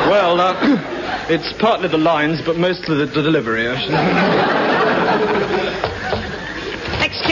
Well, 0.08 0.40
uh, 0.40 0.54
it's 1.28 1.52
partly 1.60 1.88
the 1.88 1.98
lines, 1.98 2.40
but 2.44 2.56
mostly 2.56 2.96
the 2.96 3.06
delivery. 3.06 3.68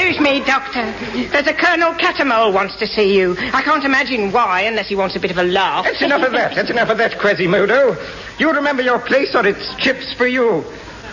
Excuse 0.07 0.23
me, 0.23 0.39
Doctor. 0.47 0.85
There's 1.33 1.49
a 1.49 1.53
Colonel 1.53 1.93
Catamole 1.95 2.53
wants 2.53 2.77
to 2.77 2.87
see 2.87 3.17
you. 3.19 3.35
I 3.53 3.61
can't 3.61 3.83
imagine 3.83 4.31
why, 4.31 4.61
unless 4.61 4.87
he 4.87 4.95
wants 4.95 5.17
a 5.17 5.19
bit 5.19 5.33
of 5.33 5.39
a 5.39 5.43
laugh. 5.43 5.85
That's 5.85 6.01
enough 6.01 6.23
of 6.23 6.31
that. 6.31 6.55
That's 6.55 6.71
enough 6.71 6.91
of 6.91 6.99
that, 6.99 7.19
Quasimodo. 7.19 7.97
You 8.39 8.53
remember 8.53 8.85
your 8.85 9.01
place 9.01 9.35
or 9.35 9.45
it's 9.45 9.75
chips 9.83 10.15
for 10.15 10.29
you. 10.29 10.63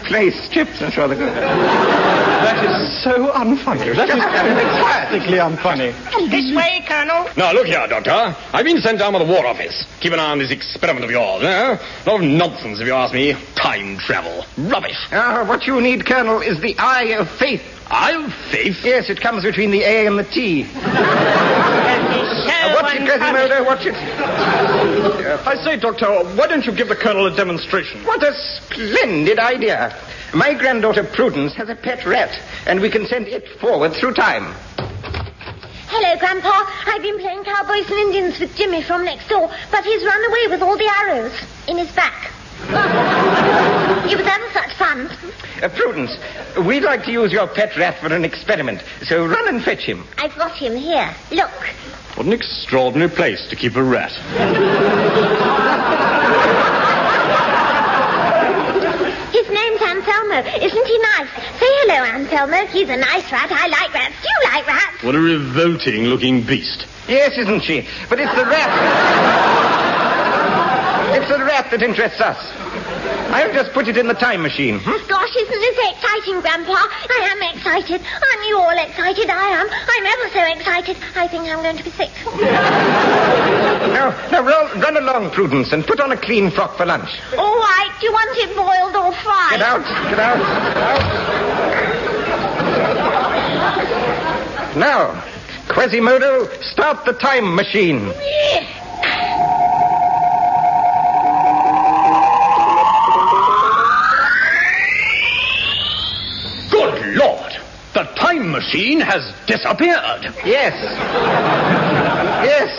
Place, 0.06 0.48
chips, 0.50 0.80
that's 0.80 0.96
rather 0.96 1.16
good. 1.16 1.34
that 1.34 2.64
is 2.64 3.04
so 3.04 3.32
unfunny. 3.32 3.96
That 3.96 4.10
is 4.10 4.22
fantastically 4.22 5.38
unfunny. 5.40 6.30
This 6.30 6.56
way, 6.56 6.86
Colonel. 6.88 7.28
Now, 7.36 7.52
look 7.52 7.66
here, 7.66 7.88
Doctor. 7.88 8.36
I've 8.54 8.66
been 8.66 8.82
sent 8.82 9.00
down 9.00 9.14
by 9.14 9.20
the 9.20 9.26
War 9.26 9.48
Office. 9.48 9.86
Keep 10.02 10.14
an 10.14 10.20
eye 10.20 10.30
on 10.30 10.38
this 10.38 10.52
experiment 10.52 11.04
of 11.04 11.10
yours, 11.10 11.42
eh? 11.42 11.78
A 12.06 12.10
lot 12.10 12.22
of 12.22 12.28
nonsense, 12.28 12.80
if 12.80 12.86
you 12.86 12.94
ask 12.94 13.12
me. 13.12 13.34
Time 13.56 13.98
travel. 13.98 14.46
Rubbish. 14.70 14.98
Ah, 15.12 15.46
what 15.48 15.66
you 15.66 15.82
need, 15.82 16.06
Colonel, 16.06 16.42
is 16.42 16.62
the 16.62 16.76
eye 16.78 17.16
of 17.18 17.28
faith. 17.28 17.73
Eye 17.88 18.14
of 18.14 18.34
faith? 18.52 18.84
Yes, 18.84 19.10
it 19.10 19.22
comes 19.22 19.44
between 19.44 19.72
the 19.72 19.82
A 19.84 20.06
and 20.08 20.18
the 20.18 20.24
T. 20.24 20.68
So 22.44 22.50
Uh, 22.50 22.82
watch 22.82 22.96
it, 22.96 23.02
unfunny. 23.02 23.08
Quasimodo, 23.08 23.64
watch 23.66 23.86
it. 23.86 23.94
I 25.48 25.56
say, 25.64 25.78
Doctor, 25.78 26.08
why 26.36 26.48
don't 26.48 26.66
you 26.66 26.72
give 26.72 26.90
the 26.90 26.96
Colonel 26.96 27.26
a 27.28 27.36
demonstration? 27.36 28.04
What 28.06 28.22
a 28.24 28.34
splendid 28.34 29.40
idea. 29.40 29.96
My 30.34 30.54
granddaughter 30.54 31.04
Prudence 31.04 31.54
has 31.56 31.70
a 31.70 31.76
pet 31.76 32.06
rat, 32.06 32.38
and 32.66 32.82
we 32.82 32.90
can 32.90 33.06
send 33.06 33.28
it 33.28 33.48
forward 33.60 33.94
through 33.94 34.14
time. 34.16 34.54
Hello, 35.88 36.18
Grandpa. 36.20 36.64
I've 36.88 37.02
been 37.02 37.20
playing 37.20 37.44
cowboys 37.44 37.86
and 37.90 38.00
Indians 38.00 38.40
with 38.40 38.56
Jimmy 38.56 38.82
from 38.82 39.06
next 39.06 39.28
door, 39.30 39.50
but 39.72 39.84
he's 39.86 40.04
run 40.04 40.26
away 40.26 40.48
with 40.50 40.62
all 40.62 40.78
the 40.78 40.90
arrows 41.06 41.34
in 41.68 41.78
his 41.78 41.92
back. 41.92 42.33
It 42.70 44.18
was 44.18 44.28
ever 44.28 44.50
such 44.52 44.74
fun. 44.76 45.10
Uh, 45.62 45.70
Prudence, 45.70 46.12
we'd 46.66 46.84
like 46.84 47.04
to 47.06 47.12
use 47.12 47.32
your 47.32 47.48
pet 47.48 47.76
rat 47.78 47.98
for 48.00 48.14
an 48.14 48.26
experiment, 48.26 48.82
so 49.04 49.26
run 49.26 49.48
and 49.48 49.64
fetch 49.64 49.84
him. 49.84 50.06
I've 50.18 50.36
got 50.36 50.56
him 50.56 50.76
here. 50.76 51.14
Look. 51.32 51.52
What 52.16 52.28
an 52.28 52.34
extraordinary 52.34 53.10
place 53.10 53.48
to 53.50 53.56
keep 53.56 53.76
a 53.76 53.84
rat. 53.84 54.12
His 59.34 59.50
name's 59.50 59.82
Anselmo. 59.82 60.40
Isn't 60.62 60.86
he 60.86 60.98
nice? 61.00 61.30
Say 61.60 61.70
hello, 61.82 62.04
Anselmo. 62.06 62.66
He's 62.68 62.90
a 62.90 62.98
nice 62.98 63.32
rat. 63.32 63.52
I 63.52 63.68
like 63.68 63.94
rats. 63.94 64.16
Do 64.22 64.30
you 64.30 64.52
like 64.52 64.68
rats? 64.68 65.04
What 65.04 65.16
a 65.16 65.20
revolting 65.20 66.06
looking 66.06 66.44
beast. 66.44 66.86
Yes, 67.08 67.38
isn't 67.38 67.64
she? 67.64 67.88
But 68.10 68.20
it's 68.20 68.34
the 68.36 68.46
rat. 68.46 69.93
It's 71.14 71.30
the 71.30 71.44
rat 71.44 71.70
that 71.72 71.82
interests 71.82 72.20
us. 72.20 72.38
I'll 73.34 73.54
just 73.54 73.74
put 73.74 73.88
it 73.88 73.98
in 73.98 74.08
the 74.08 74.14
time 74.14 74.42
machine. 74.42 74.80
Hmm? 74.80 74.98
Gosh, 75.10 75.36
isn't 75.36 75.62
this 75.62 75.78
exciting, 75.94 76.42
Grandpa? 76.42 76.78
I 76.78 77.34
am 77.34 77.42
excited. 77.56 78.02
Aren't 78.02 78.46
you 78.48 78.58
all 78.58 78.78
excited? 78.78 79.30
I 79.30 79.48
am. 79.58 79.68
I'm 79.70 80.06
ever 80.06 80.30
so 80.30 80.42
excited. 80.54 80.98
I 81.16 81.28
think 81.28 81.50
I'm 81.50 81.62
going 81.62 81.78
to 81.78 81.84
be 81.84 81.92
sick. 81.92 82.12
Now, 83.94 84.10
now 84.32 84.42
roll, 84.42 84.68
run 84.82 84.98
along, 84.98 85.32
Prudence, 85.32 85.72
and 85.72 85.86
put 85.86 86.00
on 86.00 86.12
a 86.12 86.18
clean 86.18 86.50
frock 86.52 86.78
for 86.78 86.86
lunch. 86.86 87.10
All 87.38 87.58
right. 87.60 87.90
Do 88.00 88.06
you 88.08 88.12
want 88.12 88.38
it 88.38 88.56
boiled 88.56 88.96
or 88.96 89.12
fried? 89.22 89.52
Get 89.52 89.62
out, 89.62 89.84
get 90.10 90.20
out, 90.20 90.38
get 90.38 90.78
out. 90.78 91.54
Now, 94.78 95.24
Quasimodo, 95.70 96.48
start 96.62 97.06
the 97.06 97.14
time 97.14 97.56
machine. 97.56 98.12
Time 108.24 108.52
machine 108.52 109.02
has 109.02 109.22
disappeared. 109.48 110.24
Yes. 110.46 110.74
Yes. 112.46 112.70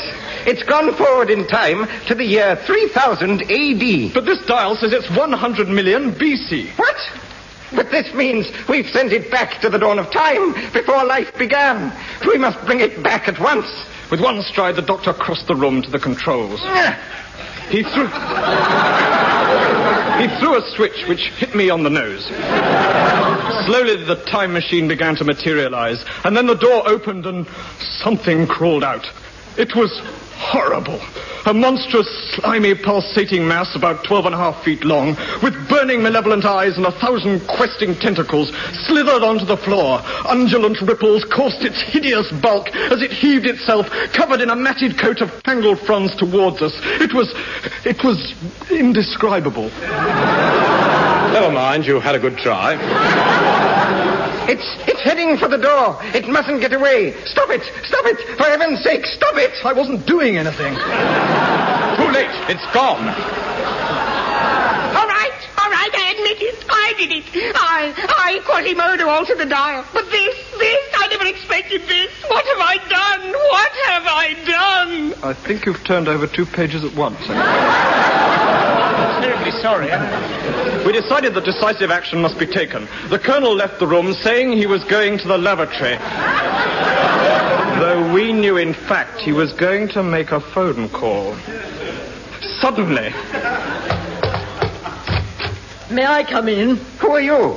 It's 0.46 0.62
gone 0.62 0.94
forward 0.94 1.30
in 1.30 1.46
time 1.46 1.86
to 2.06 2.14
the 2.14 2.24
year 2.24 2.56
3000 2.56 3.42
AD. 3.42 4.14
But 4.14 4.24
this 4.24 4.44
dial 4.46 4.74
says 4.76 4.92
it's 4.92 5.10
100 5.10 5.68
million 5.68 6.12
BC. 6.12 6.68
What? 6.78 6.96
But 7.74 7.90
this 7.90 8.14
means 8.14 8.50
we've 8.68 8.88
sent 8.88 9.12
it 9.12 9.30
back 9.30 9.60
to 9.60 9.68
the 9.68 9.78
dawn 9.78 9.98
of 9.98 10.10
time 10.10 10.52
before 10.72 11.04
life 11.04 11.36
began. 11.36 11.92
We 12.26 12.38
must 12.38 12.64
bring 12.64 12.80
it 12.80 13.02
back 13.02 13.28
at 13.28 13.38
once. 13.38 13.66
With 14.10 14.20
one 14.20 14.42
stride, 14.42 14.76
the 14.76 14.82
doctor 14.82 15.12
crossed 15.12 15.46
the 15.46 15.56
room 15.56 15.82
to 15.82 15.90
the 15.90 15.98
controls. 15.98 16.60
He 17.70 17.82
threw. 17.82 18.06
he 20.20 20.28
threw 20.38 20.56
a 20.56 20.70
switch 20.76 21.06
which 21.08 21.28
hit 21.38 21.54
me 21.54 21.70
on 21.70 21.82
the 21.82 21.90
nose. 21.90 22.30
Slowly, 23.66 24.04
the 24.04 24.16
time 24.16 24.52
machine 24.52 24.88
began 24.88 25.16
to 25.16 25.24
materialize, 25.24 26.04
and 26.24 26.36
then 26.36 26.46
the 26.46 26.54
door 26.54 26.86
opened 26.86 27.24
and 27.24 27.46
something 28.02 28.46
crawled 28.46 28.84
out. 28.84 29.08
It 29.56 29.74
was 29.74 29.90
horrible. 30.36 31.00
A 31.46 31.54
monstrous, 31.54 32.08
slimy, 32.34 32.74
pulsating 32.74 33.46
mass 33.46 33.74
about 33.74 34.04
twelve 34.04 34.26
and 34.26 34.34
a 34.34 34.38
half 34.38 34.62
feet 34.64 34.84
long, 34.84 35.16
with 35.42 35.68
burning, 35.68 36.02
malevolent 36.02 36.44
eyes 36.44 36.76
and 36.76 36.84
a 36.84 36.90
thousand 36.90 37.46
questing 37.46 37.94
tentacles, 37.94 38.52
slithered 38.86 39.22
onto 39.22 39.44
the 39.46 39.56
floor. 39.56 40.00
Undulant 40.26 40.80
ripples 40.86 41.24
coursed 41.24 41.62
its 41.62 41.80
hideous 41.80 42.30
bulk 42.32 42.74
as 42.74 43.00
it 43.00 43.12
heaved 43.12 43.46
itself, 43.46 43.88
covered 44.12 44.40
in 44.40 44.50
a 44.50 44.56
matted 44.56 44.98
coat 44.98 45.20
of 45.20 45.42
tangled 45.42 45.80
fronds 45.80 46.14
towards 46.16 46.60
us. 46.60 46.74
It 47.00 47.14
was, 47.14 47.32
it 47.84 48.02
was 48.04 48.34
indescribable. 48.70 49.70
Never 51.34 51.50
mind, 51.50 51.84
you 51.84 51.98
had 51.98 52.14
a 52.14 52.20
good 52.20 52.38
try. 52.38 52.78
It's 54.46 54.62
it's 54.86 55.02
heading 55.02 55.36
for 55.36 55.48
the 55.48 55.58
door. 55.58 55.98
It 56.14 56.28
mustn't 56.28 56.60
get 56.60 56.72
away. 56.72 57.10
Stop 57.26 57.50
it! 57.50 57.60
Stop 57.82 58.06
it! 58.06 58.22
For 58.38 58.44
heaven's 58.44 58.84
sake, 58.84 59.04
stop 59.04 59.34
it! 59.34 59.50
I 59.64 59.72
wasn't 59.72 60.06
doing 60.06 60.36
anything. 60.38 60.74
Too 60.74 62.10
late. 62.14 62.30
It's 62.46 62.62
gone. 62.70 63.10
All 64.94 65.08
right, 65.10 65.38
all 65.58 65.70
right, 65.74 65.90
I 65.90 66.14
admit 66.14 66.38
it. 66.38 66.64
I 66.70 66.94
did 66.98 67.10
it. 67.10 67.24
I, 67.56 67.90
I, 67.98 68.38
Quasimodo, 68.46 69.08
altered 69.08 69.38
the 69.38 69.46
dial. 69.46 69.84
But 69.92 70.08
this, 70.12 70.36
this, 70.56 70.82
I 70.94 71.08
never 71.10 71.26
expected 71.26 71.82
this. 71.88 72.12
What 72.30 72.46
have 72.46 72.62
I 72.62 72.76
done? 72.86 73.32
What 73.50 73.72
have 73.90 74.06
I 74.06 74.34
done? 74.46 75.14
I 75.24 75.34
think 75.34 75.66
you've 75.66 75.82
turned 75.82 76.06
over 76.06 76.28
two 76.28 76.46
pages 76.46 76.84
at 76.84 76.94
once. 76.94 77.18
Terribly 79.24 79.52
sorry. 79.62 79.86
We 80.84 80.92
decided 80.92 81.32
that 81.34 81.44
decisive 81.44 81.90
action 81.90 82.20
must 82.20 82.38
be 82.38 82.46
taken. 82.46 82.86
The 83.08 83.18
colonel 83.18 83.54
left 83.54 83.80
the 83.80 83.86
room 83.86 84.12
saying 84.12 84.52
he 84.52 84.66
was 84.66 84.84
going 84.84 85.16
to 85.18 85.26
the 85.26 85.38
lavatory. 85.38 85.96
Though 87.80 88.12
we 88.12 88.34
knew, 88.34 88.58
in 88.58 88.74
fact, 88.74 89.20
he 89.20 89.32
was 89.32 89.52
going 89.54 89.88
to 89.88 90.02
make 90.02 90.30
a 90.30 90.40
phone 90.40 90.90
call. 90.90 91.34
Suddenly, 92.60 93.12
May 95.90 96.06
I 96.06 96.24
come 96.28 96.48
in? 96.48 96.76
Who 96.98 97.10
are 97.12 97.20
you? 97.20 97.56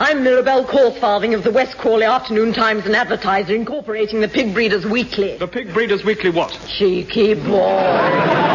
I'm 0.00 0.24
Mirabelle 0.24 0.64
Corsfarthing 0.64 1.34
of 1.34 1.44
the 1.44 1.50
West 1.52 1.78
Crawley 1.78 2.04
Afternoon 2.04 2.52
Times 2.52 2.84
and 2.86 2.96
Advertiser, 2.96 3.54
incorporating 3.54 4.20
the 4.20 4.28
Pig 4.28 4.54
Breeders 4.54 4.84
Weekly. 4.86 5.36
The 5.36 5.46
Pig 5.46 5.72
Breeders 5.72 6.04
Weekly 6.04 6.30
what? 6.30 6.58
Cheeky 6.78 7.34
boy. 7.34 8.45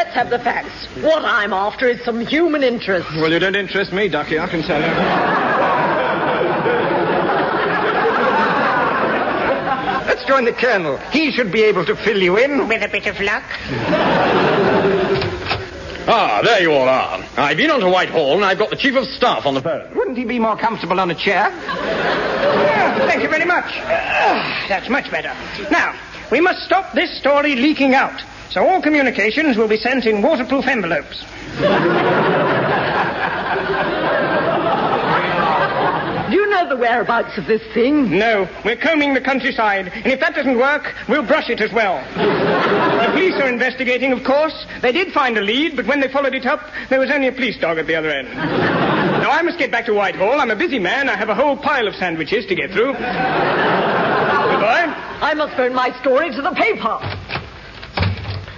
Now, 0.00 0.04
let's 0.04 0.14
have 0.14 0.30
the 0.30 0.38
facts. 0.38 0.86
What 1.02 1.24
I'm 1.24 1.52
after 1.52 1.88
is 1.88 2.04
some 2.04 2.20
human 2.20 2.62
interest. 2.62 3.08
Well, 3.16 3.32
you 3.32 3.38
don't 3.38 3.56
interest 3.56 3.92
me, 3.92 4.08
Ducky, 4.08 4.38
I 4.38 4.48
can 4.48 4.62
tell 4.62 4.80
you. 4.80 4.86
Let's 10.06 10.24
join 10.26 10.44
the 10.44 10.52
Colonel. 10.52 10.98
He 11.10 11.30
should 11.32 11.52
be 11.52 11.62
able 11.62 11.84
to 11.86 11.96
fill 11.96 12.20
you 12.22 12.36
in. 12.38 12.68
With 12.68 12.82
a 12.82 12.88
bit 12.88 13.06
of 13.06 13.20
luck. 13.20 13.44
Ah, 16.12 16.40
there 16.42 16.60
you 16.62 16.72
all 16.72 16.88
are. 16.88 17.24
I've 17.36 17.56
been 17.56 17.70
on 17.70 17.80
to 17.80 17.88
Whitehall 17.88 18.34
and 18.36 18.44
I've 18.44 18.58
got 18.58 18.70
the 18.70 18.76
Chief 18.76 18.96
of 18.96 19.04
Staff 19.04 19.46
on 19.46 19.54
the 19.54 19.62
phone. 19.62 19.94
Wouldn't 19.94 20.16
he 20.16 20.24
be 20.24 20.38
more 20.38 20.56
comfortable 20.56 20.98
on 20.98 21.10
a 21.10 21.14
chair? 21.14 21.50
Yeah, 21.50 23.06
thank 23.06 23.22
you 23.22 23.28
very 23.28 23.44
much. 23.44 23.66
Ah, 23.66 24.66
that's 24.68 24.88
much 24.88 25.10
better. 25.10 25.32
Now, 25.70 25.94
we 26.32 26.40
must 26.40 26.60
stop 26.64 26.94
this 26.94 27.16
story 27.18 27.54
leaking 27.54 27.94
out. 27.94 28.20
So 28.50 28.66
all 28.66 28.82
communications 28.82 29.56
will 29.56 29.68
be 29.68 29.76
sent 29.76 30.06
in 30.06 30.22
waterproof 30.22 30.66
envelopes. 30.66 31.24
Do 36.30 36.36
you 36.36 36.48
know 36.48 36.68
the 36.68 36.76
whereabouts 36.76 37.38
of 37.38 37.46
this 37.46 37.62
thing? 37.74 38.10
No, 38.18 38.48
we're 38.64 38.76
combing 38.76 39.14
the 39.14 39.20
countryside, 39.20 39.88
and 39.94 40.06
if 40.06 40.20
that 40.20 40.34
doesn't 40.34 40.58
work, 40.58 40.94
we'll 41.08 41.26
brush 41.26 41.48
it 41.48 41.60
as 41.60 41.72
well. 41.72 42.02
the 42.14 43.10
police 43.12 43.34
are 43.34 43.48
investigating, 43.48 44.12
of 44.12 44.24
course. 44.24 44.66
They 44.80 44.92
did 44.92 45.12
find 45.12 45.38
a 45.38 45.40
lead, 45.40 45.76
but 45.76 45.86
when 45.86 46.00
they 46.00 46.08
followed 46.08 46.34
it 46.34 46.46
up, 46.46 46.70
there 46.88 47.00
was 47.00 47.10
only 47.10 47.28
a 47.28 47.32
police 47.32 47.58
dog 47.58 47.78
at 47.78 47.86
the 47.86 47.94
other 47.94 48.10
end. 48.10 48.28
now, 48.28 49.30
I 49.30 49.42
must 49.42 49.58
get 49.58 49.70
back 49.70 49.86
to 49.86 49.94
Whitehall. 49.94 50.40
I'm 50.40 50.50
a 50.50 50.56
busy 50.56 50.78
man. 50.78 51.08
I 51.08 51.16
have 51.16 51.28
a 51.28 51.34
whole 51.34 51.56
pile 51.56 51.86
of 51.86 51.94
sandwiches 51.94 52.46
to 52.46 52.54
get 52.54 52.70
through. 52.70 52.92
Goodbye. 52.94 54.86
I 55.22 55.34
must 55.34 55.56
phone 55.56 55.74
my 55.74 55.90
story 56.00 56.30
to 56.34 56.42
the 56.42 56.52
paper. 56.52 56.98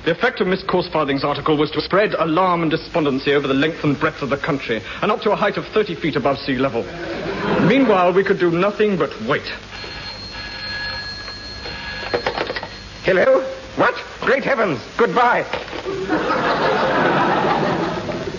The 0.04 0.10
effect 0.10 0.40
of 0.40 0.48
Miss 0.48 0.64
Corsfarthing's 0.64 1.22
article 1.22 1.56
was 1.56 1.70
to 1.70 1.80
spread 1.80 2.14
alarm 2.14 2.62
and 2.62 2.70
despondency 2.70 3.34
over 3.34 3.46
the 3.46 3.54
length 3.54 3.84
and 3.84 3.98
breadth 3.98 4.20
of 4.20 4.30
the 4.30 4.36
country, 4.36 4.82
and 5.00 5.12
up 5.12 5.20
to 5.20 5.30
a 5.30 5.36
height 5.36 5.56
of 5.56 5.64
30 5.66 5.94
feet 5.94 6.16
above 6.16 6.38
sea 6.38 6.56
level. 6.56 6.82
Meanwhile, 7.68 8.12
we 8.12 8.24
could 8.24 8.40
do 8.40 8.50
nothing 8.50 8.96
but 8.96 9.10
wait. 9.22 9.46
Hello? 13.04 13.42
What? 13.76 13.94
Great 14.22 14.42
heavens. 14.42 14.80
Goodbye. 14.96 15.44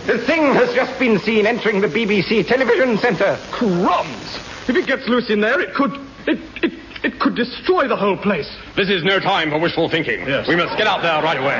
the 0.05 0.21
thing 0.27 0.53
has 0.53 0.75
just 0.75 0.99
been 0.99 1.17
seen 1.19 1.45
entering 1.45 1.79
the 1.79 1.87
BBC 1.87 2.45
television 2.45 2.97
centre. 2.97 3.37
Crumbs! 3.51 4.35
If 4.67 4.75
it 4.75 4.85
gets 4.85 5.07
loose 5.07 5.29
in 5.29 5.39
there, 5.39 5.61
it 5.61 5.73
could. 5.73 5.93
It, 6.27 6.39
it, 6.61 6.82
it 7.03 7.19
could 7.19 7.35
destroy 7.35 7.87
the 7.87 7.95
whole 7.95 8.17
place. 8.17 8.49
This 8.75 8.89
is 8.89 9.03
no 9.03 9.19
time 9.19 9.49
for 9.49 9.59
wishful 9.59 9.89
thinking. 9.89 10.21
Yes. 10.21 10.47
We 10.47 10.55
must 10.55 10.77
get 10.77 10.87
out 10.87 11.01
there 11.01 11.21
right 11.21 11.37
away. 11.37 11.59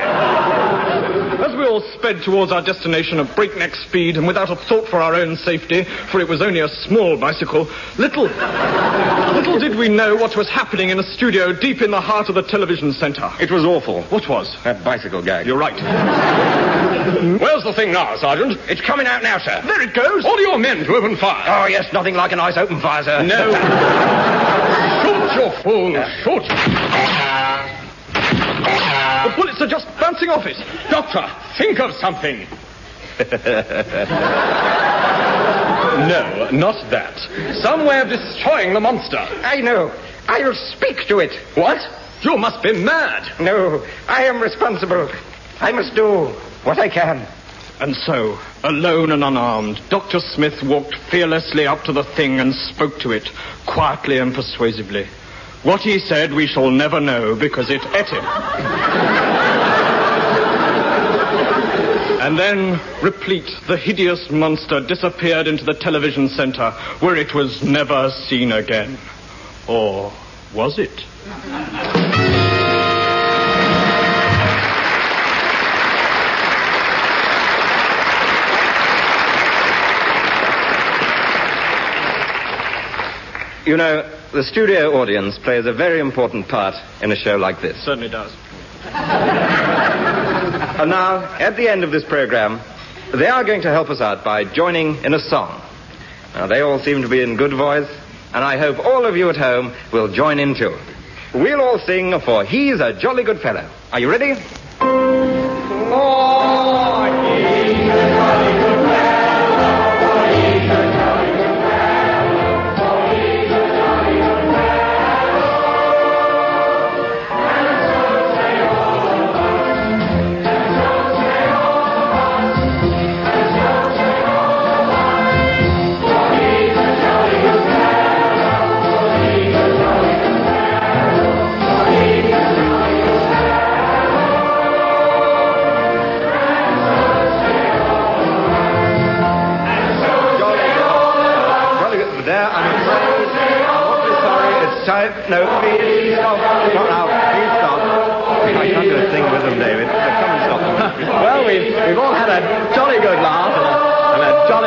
As 1.44 1.54
we 1.54 1.66
all 1.66 1.82
sped 1.98 2.22
towards 2.22 2.50
our 2.50 2.62
destination 2.62 3.20
at 3.20 3.36
breakneck 3.36 3.74
speed 3.74 4.16
and 4.16 4.26
without 4.26 4.50
a 4.50 4.56
thought 4.56 4.88
for 4.88 5.02
our 5.02 5.14
own 5.14 5.36
safety, 5.36 5.84
for 5.84 6.20
it 6.20 6.28
was 6.28 6.40
only 6.40 6.60
a 6.60 6.68
small 6.68 7.18
bicycle, 7.18 7.68
little, 7.98 8.24
little 8.24 9.58
did 9.58 9.76
we 9.76 9.88
know 9.88 10.16
what 10.16 10.36
was 10.36 10.48
happening 10.48 10.88
in 10.88 10.98
a 10.98 11.02
studio 11.02 11.52
deep 11.52 11.82
in 11.82 11.90
the 11.90 12.00
heart 12.00 12.30
of 12.30 12.34
the 12.34 12.42
television 12.42 12.92
centre. 12.92 13.30
It 13.38 13.50
was 13.50 13.64
awful. 13.64 14.02
What 14.04 14.28
was? 14.28 14.56
That 14.64 14.82
bicycle 14.82 15.22
gag. 15.22 15.46
You're 15.46 15.58
right. 15.58 15.74
Where's 17.38 17.64
the 17.64 17.74
thing 17.74 17.92
now, 17.92 18.16
Sergeant? 18.16 18.58
It's 18.68 18.80
coming 18.80 19.06
out 19.06 19.22
now, 19.22 19.38
sir. 19.38 19.60
There 19.62 19.82
it 19.82 19.92
goes. 19.92 20.24
Order 20.24 20.42
your 20.42 20.58
men 20.58 20.84
to 20.84 20.94
open 20.94 21.16
fire. 21.16 21.44
Oh, 21.46 21.66
yes, 21.66 21.92
nothing 21.92 22.14
like 22.14 22.32
a 22.32 22.36
nice 22.36 22.56
open 22.56 22.80
fire, 22.80 23.02
sir. 23.02 23.22
No. 23.22 24.30
You 25.34 25.50
fool. 25.62 25.92
Shoot. 26.22 26.48
The 29.24 29.32
bullets 29.36 29.60
are 29.60 29.66
just 29.66 29.86
bouncing 29.98 30.30
off 30.30 30.46
it. 30.46 30.56
Doctor, 30.90 31.28
think 31.58 31.80
of 31.80 31.92
something. 31.94 32.46
no, 36.08 36.50
not 36.52 36.90
that. 36.90 37.18
Some 37.62 37.84
way 37.84 38.00
of 38.00 38.08
destroying 38.08 38.74
the 38.74 38.80
monster. 38.80 39.18
I 39.18 39.60
know. 39.60 39.92
I'll 40.28 40.54
speak 40.54 41.06
to 41.08 41.18
it. 41.20 41.32
What? 41.54 41.80
You 42.22 42.36
must 42.36 42.62
be 42.62 42.72
mad. 42.72 43.40
No, 43.40 43.84
I 44.08 44.24
am 44.24 44.40
responsible. 44.40 45.10
I 45.60 45.72
must 45.72 45.94
do 45.94 46.26
what 46.64 46.78
I 46.78 46.88
can. 46.88 47.26
And 47.80 47.96
so, 47.96 48.38
alone 48.62 49.10
and 49.10 49.24
unarmed, 49.24 49.80
Dr. 49.88 50.20
Smith 50.20 50.62
walked 50.62 50.96
fearlessly 51.10 51.66
up 51.66 51.82
to 51.84 51.92
the 51.92 52.04
thing 52.04 52.38
and 52.38 52.54
spoke 52.54 53.00
to 53.00 53.10
it, 53.12 53.28
quietly 53.66 54.18
and 54.18 54.34
persuasively. 54.34 55.06
What 55.64 55.80
he 55.80 55.98
said 55.98 56.32
we 56.32 56.46
shall 56.46 56.70
never 56.70 57.00
know 57.00 57.34
because 57.34 57.70
it 57.70 57.84
ate 57.94 58.08
him. 58.08 58.24
and 62.20 62.38
then, 62.38 62.80
replete, 63.02 63.50
the 63.66 63.76
hideous 63.76 64.30
monster 64.30 64.80
disappeared 64.80 65.48
into 65.48 65.64
the 65.64 65.74
television 65.74 66.28
center 66.28 66.70
where 67.00 67.16
it 67.16 67.34
was 67.34 67.62
never 67.62 68.10
seen 68.28 68.52
again. 68.52 68.98
Or 69.66 70.12
was 70.54 70.78
it? 70.78 71.04
You 83.66 83.76
know, 83.78 84.08
the 84.32 84.44
studio 84.44 85.00
audience 85.00 85.38
plays 85.38 85.64
a 85.64 85.72
very 85.72 85.98
important 85.98 86.48
part 86.48 86.74
in 87.02 87.10
a 87.10 87.16
show 87.16 87.36
like 87.36 87.62
this. 87.62 87.76
Certainly 87.84 88.10
does. 88.10 88.32
And 90.74 90.90
now, 90.90 91.22
at 91.38 91.56
the 91.56 91.68
end 91.68 91.84
of 91.84 91.92
this 91.92 92.04
program, 92.04 92.60
they 93.14 93.28
are 93.28 93.44
going 93.44 93.62
to 93.62 93.70
help 93.70 93.90
us 93.90 94.00
out 94.00 94.24
by 94.24 94.44
joining 94.44 94.96
in 95.04 95.14
a 95.14 95.20
song. 95.20 95.62
Now, 96.34 96.48
they 96.48 96.62
all 96.62 96.80
seem 96.80 97.02
to 97.02 97.08
be 97.08 97.22
in 97.22 97.36
good 97.36 97.52
voice, 97.52 97.88
and 98.34 98.42
I 98.42 98.58
hope 98.58 98.80
all 98.84 99.06
of 99.06 99.16
you 99.16 99.30
at 99.30 99.36
home 99.36 99.72
will 99.92 100.12
join 100.12 100.40
in 100.40 100.56
too. 100.56 100.76
We'll 101.32 101.60
all 101.60 101.78
sing 101.78 102.18
for 102.20 102.44
He's 102.44 102.80
a 102.80 102.92
Jolly 102.92 103.22
Good 103.22 103.40
Fellow. 103.40 103.70
Are 103.92 104.00
you 104.00 104.10
ready? 104.10 104.34
Jolly 104.80 106.43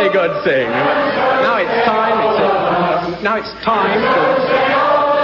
jolly 0.08 0.30
good 0.30 0.44
thing. 0.44 0.70
Now 0.70 1.58
it's 1.58 1.86
time. 1.86 2.20
It's, 2.20 2.40
uh, 2.40 3.22
now 3.24 3.36
it's 3.38 3.52
time 3.64 4.00
to. 4.00 4.24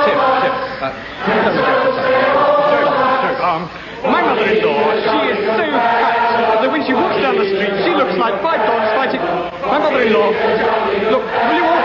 Tip, 0.04 0.20
tip. 0.44 0.54
Uh, 0.84 0.92
joke. 3.24 3.40
Um, 3.44 3.70
my 4.04 4.22
mother-in-law, 4.22 4.84
she 5.00 5.18
is 5.32 5.40
so 5.48 5.64
fat 5.72 6.60
that 6.62 6.72
when 6.72 6.84
she 6.86 6.94
walks 6.94 7.16
down 7.22 7.36
the 7.38 7.48
street, 7.48 7.72
she 7.88 7.96
looks 7.96 8.16
like 8.20 8.36
five 8.44 8.60
dogs 8.68 8.92
fighting. 8.96 9.22
My 9.64 9.80
mother-in-law. 9.80 10.30
Look, 11.12 11.24
will 11.24 11.56
you 11.56 11.64
all 11.64 11.83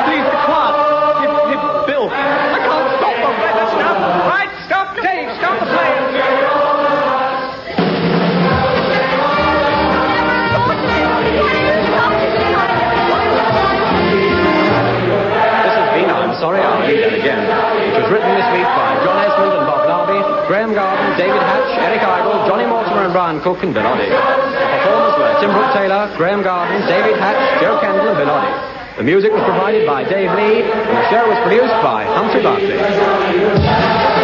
written 18.09 18.33
this 18.35 18.49
week 18.57 18.65
by 18.65 18.97
John 19.05 19.21
Esmonde 19.21 19.59
and 19.61 19.67
Bob 19.69 19.85
Larbey, 19.85 20.21
Graeme 20.49 20.73
Garden, 20.73 21.19
David 21.19 21.43
Hatch, 21.45 21.71
Eric 21.77 22.03
Idle, 22.03 22.49
Johnnie 22.49 22.67
Mortimer 22.67 23.05
and 23.05 23.13
Brian 23.13 23.41
Cooke, 23.41 23.63
and 23.63 23.77
Oddie. 23.77 24.09
The 24.09 24.17
performers 24.17 25.15
were 25.21 25.33
Tim 25.41 25.53
Brooke 25.53 25.73
Taylor, 25.77 26.09
Graeme 26.17 26.43
Garden, 26.43 26.81
David 26.89 27.21
Hatch, 27.21 27.61
Jo 27.61 27.79
Kendall, 27.81 28.17
and 28.17 28.31
Oddie. 28.31 28.97
The 28.97 29.05
music 29.05 29.33
was 29.33 29.45
provided 29.45 29.87
by 29.87 30.05
Dave 30.05 30.33
Lee, 30.35 30.63
and 30.65 30.97
the 30.97 31.11
show 31.11 31.29
was 31.29 31.39
produced 31.45 31.77
by 31.85 32.05
Humphrey 32.05 32.43
Barclay. 32.43 34.18